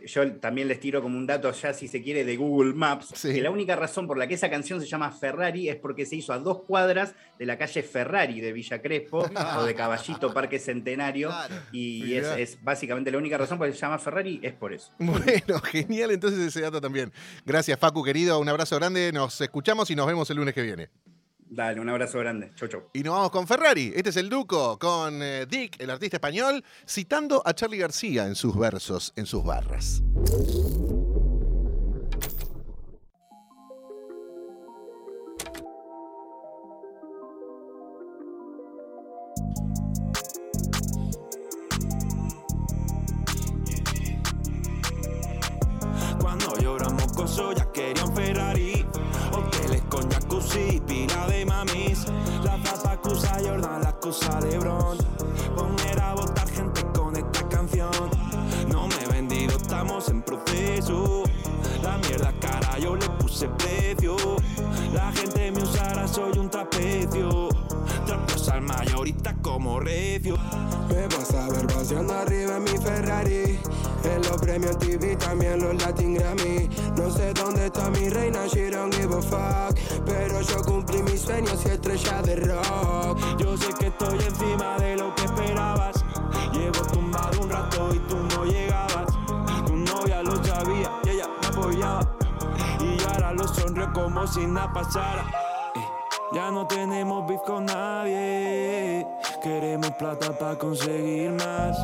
yo 0.06 0.32
también 0.37 0.68
les 0.68 0.80
tiro 0.80 1.02
como 1.02 1.16
un 1.18 1.26
dato 1.26 1.50
ya, 1.52 1.72
si 1.72 1.88
se 1.88 2.02
quiere, 2.02 2.24
de 2.24 2.37
Google 2.37 2.74
Maps, 2.74 3.11
Sí. 3.14 3.32
que 3.34 3.40
la 3.42 3.50
única 3.50 3.76
razón 3.76 4.06
por 4.06 4.16
la 4.18 4.26
que 4.26 4.34
esa 4.34 4.48
canción 4.50 4.80
se 4.80 4.87
llama 4.87 5.11
Ferrari 5.11 5.68
es 5.68 5.76
porque 5.76 6.06
se 6.06 6.16
hizo 6.16 6.32
a 6.32 6.38
dos 6.38 6.62
cuadras 6.62 7.14
de 7.38 7.46
la 7.46 7.58
calle 7.58 7.82
Ferrari 7.82 8.40
de 8.40 8.52
Villa 8.52 8.80
Crespo 8.82 9.18
o 9.58 9.62
de 9.64 9.74
Caballito 9.74 10.32
Parque 10.32 10.58
Centenario. 10.58 11.28
Claro. 11.28 11.54
Y 11.72 12.14
es, 12.14 12.26
es 12.37 12.62
básicamente 12.62 13.11
la 13.11 13.18
única 13.18 13.37
razón 13.38 13.58
por 13.58 13.66
la 13.66 13.72
que 13.72 13.76
se 13.78 13.82
llama 13.82 13.98
Ferrari 13.98 14.40
es 14.42 14.52
por 14.54 14.72
eso. 14.72 14.92
Bueno, 14.98 15.61
genial 15.62 16.11
entonces 16.11 16.38
ese 16.40 16.61
dato 16.61 16.80
también. 16.80 17.12
Gracias, 17.44 17.78
Facu, 17.78 18.02
querido. 18.04 18.38
Un 18.38 18.48
abrazo 18.48 18.76
grande. 18.76 19.11
Nos 19.12 19.40
escuchamos 19.40 19.90
y 19.90 19.96
nos 19.96 20.06
vemos 20.06 20.28
el 20.30 20.37
lunes 20.37 20.54
que 20.54 20.62
viene. 20.62 20.88
Dale, 21.50 21.80
un 21.80 21.88
abrazo 21.88 22.18
grande. 22.18 22.50
Chau, 22.54 22.68
chau. 22.68 22.82
Y 22.92 23.02
nos 23.02 23.14
vamos 23.14 23.30
con 23.30 23.46
Ferrari. 23.46 23.92
Este 23.94 24.11
es 24.11 24.16
el 24.16 24.28
Duco, 24.28 24.78
con 24.78 25.22
eh, 25.22 25.46
Dick, 25.46 25.80
el 25.80 25.90
artista 25.90 26.16
español, 26.16 26.62
citando 26.87 27.42
a 27.44 27.54
Charlie 27.54 27.78
García 27.78 28.26
en 28.26 28.34
sus 28.34 28.56
versos, 28.56 29.12
en 29.16 29.26
sus 29.26 29.44
barras. 29.44 30.02
Cuando 46.20 46.58
yo 46.61 46.76
era 46.76 46.90
mocoso 46.90 47.52
ya 47.52 47.70
quería 47.72 48.04
un 48.04 48.14
Ferrari 48.14 48.88
con 49.98 50.11
jacuzzi, 50.11 50.80
pila 50.87 51.26
de 51.26 51.44
mamis. 51.44 52.06
La 52.44 52.56
papa 52.62 52.92
acusa 52.92 53.37
Jordan, 53.44 53.82
la 53.82 53.88
acusa 53.88 54.40
Lebron. 54.40 54.98
Poner 55.56 56.00
a 56.00 56.14
votar 56.14 56.48
gente 56.48 56.82
con 56.94 57.16
esta 57.16 57.48
canción. 57.48 57.90
No 58.68 58.87
me 58.87 58.94
he 59.04 59.08
vendido, 59.08 59.56
estamos 59.56 60.08
en 60.08 60.22
proceso. 60.22 61.24
La 61.82 61.98
mierda 61.98 62.32
cara 62.40 62.78
yo 62.78 62.94
le 62.94 63.08
puse 63.18 63.48
precio. 63.48 64.16
La 64.92 65.11
gente 65.12 65.50
me 65.50 65.62
usará, 65.62 66.06
soy 66.06 66.38
un 66.38 66.48
trapecio. 66.48 67.48
Trapeos 68.06 68.48
al 68.48 68.62
mayorista 68.62 69.34
como 69.42 69.80
recio. 69.80 70.37
Me 70.88 71.08
vas 71.08 71.34
a 71.34 71.48
ver 71.48 71.66
paseando 71.66 72.14
arriba 72.14 72.56
en 72.56 72.64
mi 72.64 72.78
Ferrari. 72.78 73.58
En 74.14 74.23
los 74.23 74.38
premios 74.40 74.79
TV, 74.79 75.16
también 75.16 75.61
los 75.61 75.75
Latin 75.83 76.14
Grammy. 76.14 76.68
No 76.97 77.11
sé 77.11 77.33
dónde 77.35 77.66
está 77.66 77.90
mi 77.90 78.09
reina, 78.09 78.47
she 78.47 78.71
don't 78.71 78.94
give 78.94 79.14
fuck. 79.23 79.77
Pero 80.07 80.40
yo 80.40 80.62
cumplí 80.62 81.03
mis 81.03 81.21
sueños 81.21 81.62
y 81.66 81.68
estrella 81.68 82.23
de 82.23 82.37
rock. 82.37 83.18
Yo 83.38 83.57
sé 83.57 83.73
que 83.79 83.87
estoy 83.88 84.18
encima 84.18 84.77
de 84.79 84.97
lo 84.97 85.14
que 85.14 85.25
esperabas. 85.25 86.05
Llevo 86.53 86.81
tumbado 86.92 87.40
un 87.42 87.51
rato 87.51 87.94
y 87.94 87.99
tú 88.01 88.16
no 88.35 88.44
llegabas. 88.44 89.07
Tu 89.66 89.77
novia 89.77 90.23
lo 90.23 90.42
sabía 90.44 90.90
y 91.05 91.09
ella 91.11 91.29
me 91.40 91.47
apoyaba. 91.49 92.16
Y 92.81 93.03
ahora 93.12 93.33
lo 93.33 93.47
sonrío 93.47 93.92
como 93.92 94.27
si 94.27 94.47
nada 94.47 94.73
pasara. 94.73 95.25
Eh, 95.75 95.81
Ya 96.35 96.51
no 96.51 96.66
tenemos 96.66 97.27
beef 97.29 97.40
con 97.42 97.66
nadie. 97.66 99.07
Queremos 99.42 99.90
plata 99.92 100.33
para 100.37 100.57
conseguir 100.59 101.33
más. 101.33 101.77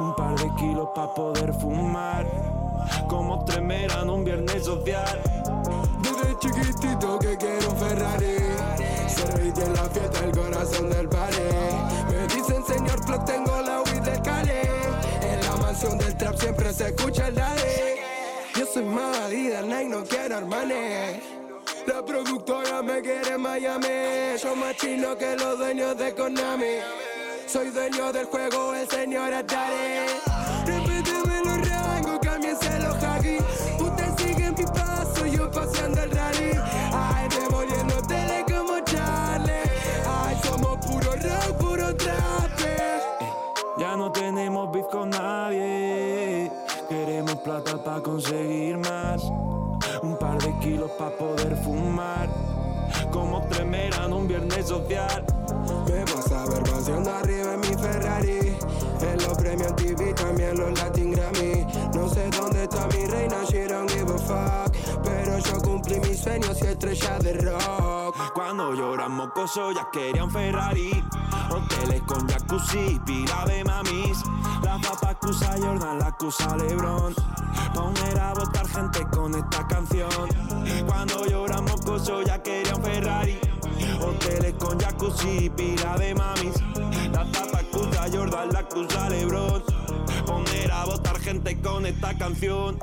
Un 0.00 0.14
par 0.14 0.34
de 0.34 0.48
kilos 0.54 0.88
para 0.94 1.12
poder 1.12 1.52
fumar. 1.52 2.24
Como 3.06 3.44
tres 3.44 3.60
meran 3.60 4.08
un 4.08 4.24
viernes 4.24 4.64
social. 4.64 5.20
Desde 6.00 6.38
chiquitito 6.38 7.18
que 7.18 7.36
quiero 7.36 7.70
un 7.70 7.76
Ferrari. 7.76 8.36
Ser 9.06 9.36
rey 9.36 9.50
de 9.50 9.68
la 9.68 9.84
fiesta, 9.90 10.24
el 10.24 10.30
corazón 10.32 10.88
del 10.88 11.06
party. 11.06 11.36
Me 12.10 12.34
dicen 12.34 12.64
señor 12.66 13.04
Flock, 13.04 13.26
tengo 13.26 13.60
la 13.60 13.82
weed 13.82 14.00
del 14.00 14.22
Cali. 14.22 14.50
En 15.20 15.40
la 15.44 15.56
mansión 15.56 15.98
del 15.98 16.16
trap 16.16 16.36
siempre 16.36 16.72
se 16.72 16.88
escucha 16.88 17.28
el 17.28 17.34
daddy. 17.34 17.60
Yo 18.58 18.64
soy 18.72 18.84
más 18.84 19.18
Adidas, 19.18 19.64
Nike, 19.66 19.88
no 19.90 20.02
quiero 20.04 20.36
Armani. 20.38 21.20
La 21.86 22.02
productora 22.06 22.80
me 22.80 23.02
quiere 23.02 23.34
en 23.34 23.40
Miami. 23.42 24.38
Yo 24.42 24.56
más 24.56 24.76
chino 24.76 25.14
que 25.18 25.36
los 25.36 25.58
dueños 25.58 25.98
de 25.98 26.14
Konami. 26.14 27.09
Soy 27.52 27.70
dueño 27.70 28.12
del 28.12 28.26
juego, 28.26 28.74
el 28.76 28.88
señor 28.88 29.34
Atari. 29.34 30.06
Repíteme 30.66 31.44
los 31.44 31.68
rangos, 31.68 32.18
cámbiense 32.22 32.78
los 32.78 32.94
haki. 33.02 33.38
Usted 33.82 34.18
sigue 34.18 34.46
en 34.46 34.54
mi 34.54 34.64
paso, 34.66 35.26
yo 35.26 35.50
paseando 35.50 36.00
el 36.00 36.12
rally. 36.12 36.52
Ay, 36.92 37.28
devolviendo 37.28 37.96
tele 38.02 38.44
como 38.46 38.78
Charlie. 38.84 39.50
Ay, 40.06 40.36
somos 40.44 40.78
puro 40.86 41.10
rock, 41.10 41.56
puro 41.58 41.96
trap. 41.96 42.50
Ya 43.78 43.96
no 43.96 44.12
tenemos 44.12 44.70
beef 44.70 44.86
con 44.86 45.10
nadie. 45.10 46.52
Queremos 46.88 47.34
plata 47.38 47.82
para 47.82 48.00
conseguir 48.00 48.78
más. 48.78 49.24
Un 50.02 50.16
par 50.20 50.40
de 50.40 50.56
kilos 50.60 50.92
para 50.92 51.16
poder 51.16 51.56
fumar. 51.64 52.28
Como 53.10 53.44
tres 53.48 53.66
meran 53.66 54.12
un 54.12 54.28
viernes 54.28 54.68
social. 54.68 55.24
Paseando 56.58 57.10
arriba 57.12 57.54
en 57.54 57.60
mi 57.60 57.74
Ferrari. 57.76 58.56
En 59.00 59.16
los 59.22 59.38
premios 59.38 59.74
TV, 59.76 60.12
también 60.14 60.58
los 60.58 60.78
Latin 60.78 61.12
Grammy. 61.12 61.66
No 61.94 62.08
sé 62.08 62.28
dónde 62.30 62.64
está 62.64 62.86
mi 62.88 63.06
reina, 63.06 63.36
she 63.50 63.66
don't 63.66 63.90
give 63.90 64.12
a 64.12 64.18
fuck. 64.18 64.74
Pero 65.02 65.38
yo 65.38 65.58
cumplí 65.62 66.00
mis 66.00 66.20
sueños 66.20 66.58
y 66.62 66.66
estrella 66.66 67.18
de 67.18 67.32
rock. 67.34 68.16
Cuando 68.34 68.94
era 68.94 69.08
mocoso 69.08 69.72
ya 69.72 69.88
quería 69.92 70.24
un 70.24 70.30
Ferrari. 70.30 70.90
Hoteles 71.50 72.02
con 72.02 72.28
jacuzzi, 72.28 73.00
pila 73.06 73.44
de 73.46 73.64
mamis. 73.64 74.22
La 74.62 74.78
papa 74.78 75.10
acusa 75.10 75.56
Jordan, 75.58 75.98
la 75.98 76.08
acusa 76.08 76.56
Lebron. 76.56 77.14
Poner 77.74 78.20
a 78.20 78.34
votar 78.34 78.68
gente 78.68 79.06
con 79.10 79.34
esta 79.34 79.66
canción. 79.66 80.28
Cuando 80.86 81.24
era 81.24 81.60
mocoso 81.60 82.22
ya 82.22 82.42
quería 82.42 82.74
un 82.74 82.82
Ferrari. 82.82 83.49
Hoteles 84.00 84.54
con 84.54 84.78
jacuzzi, 84.78 85.50
pila 85.50 85.96
de 85.98 86.14
mamis. 86.14 86.56
La 87.12 87.24
papa 87.24 87.60
acusa 87.60 88.04
a 88.04 88.10
Jordan, 88.10 88.52
la 88.52 88.60
acusa 88.60 89.08
Lebron. 89.10 89.62
Poner 90.26 90.70
a 90.70 90.84
votar 90.84 91.18
gente 91.20 91.60
con 91.60 91.86
esta 91.86 92.16
canción. 92.16 92.78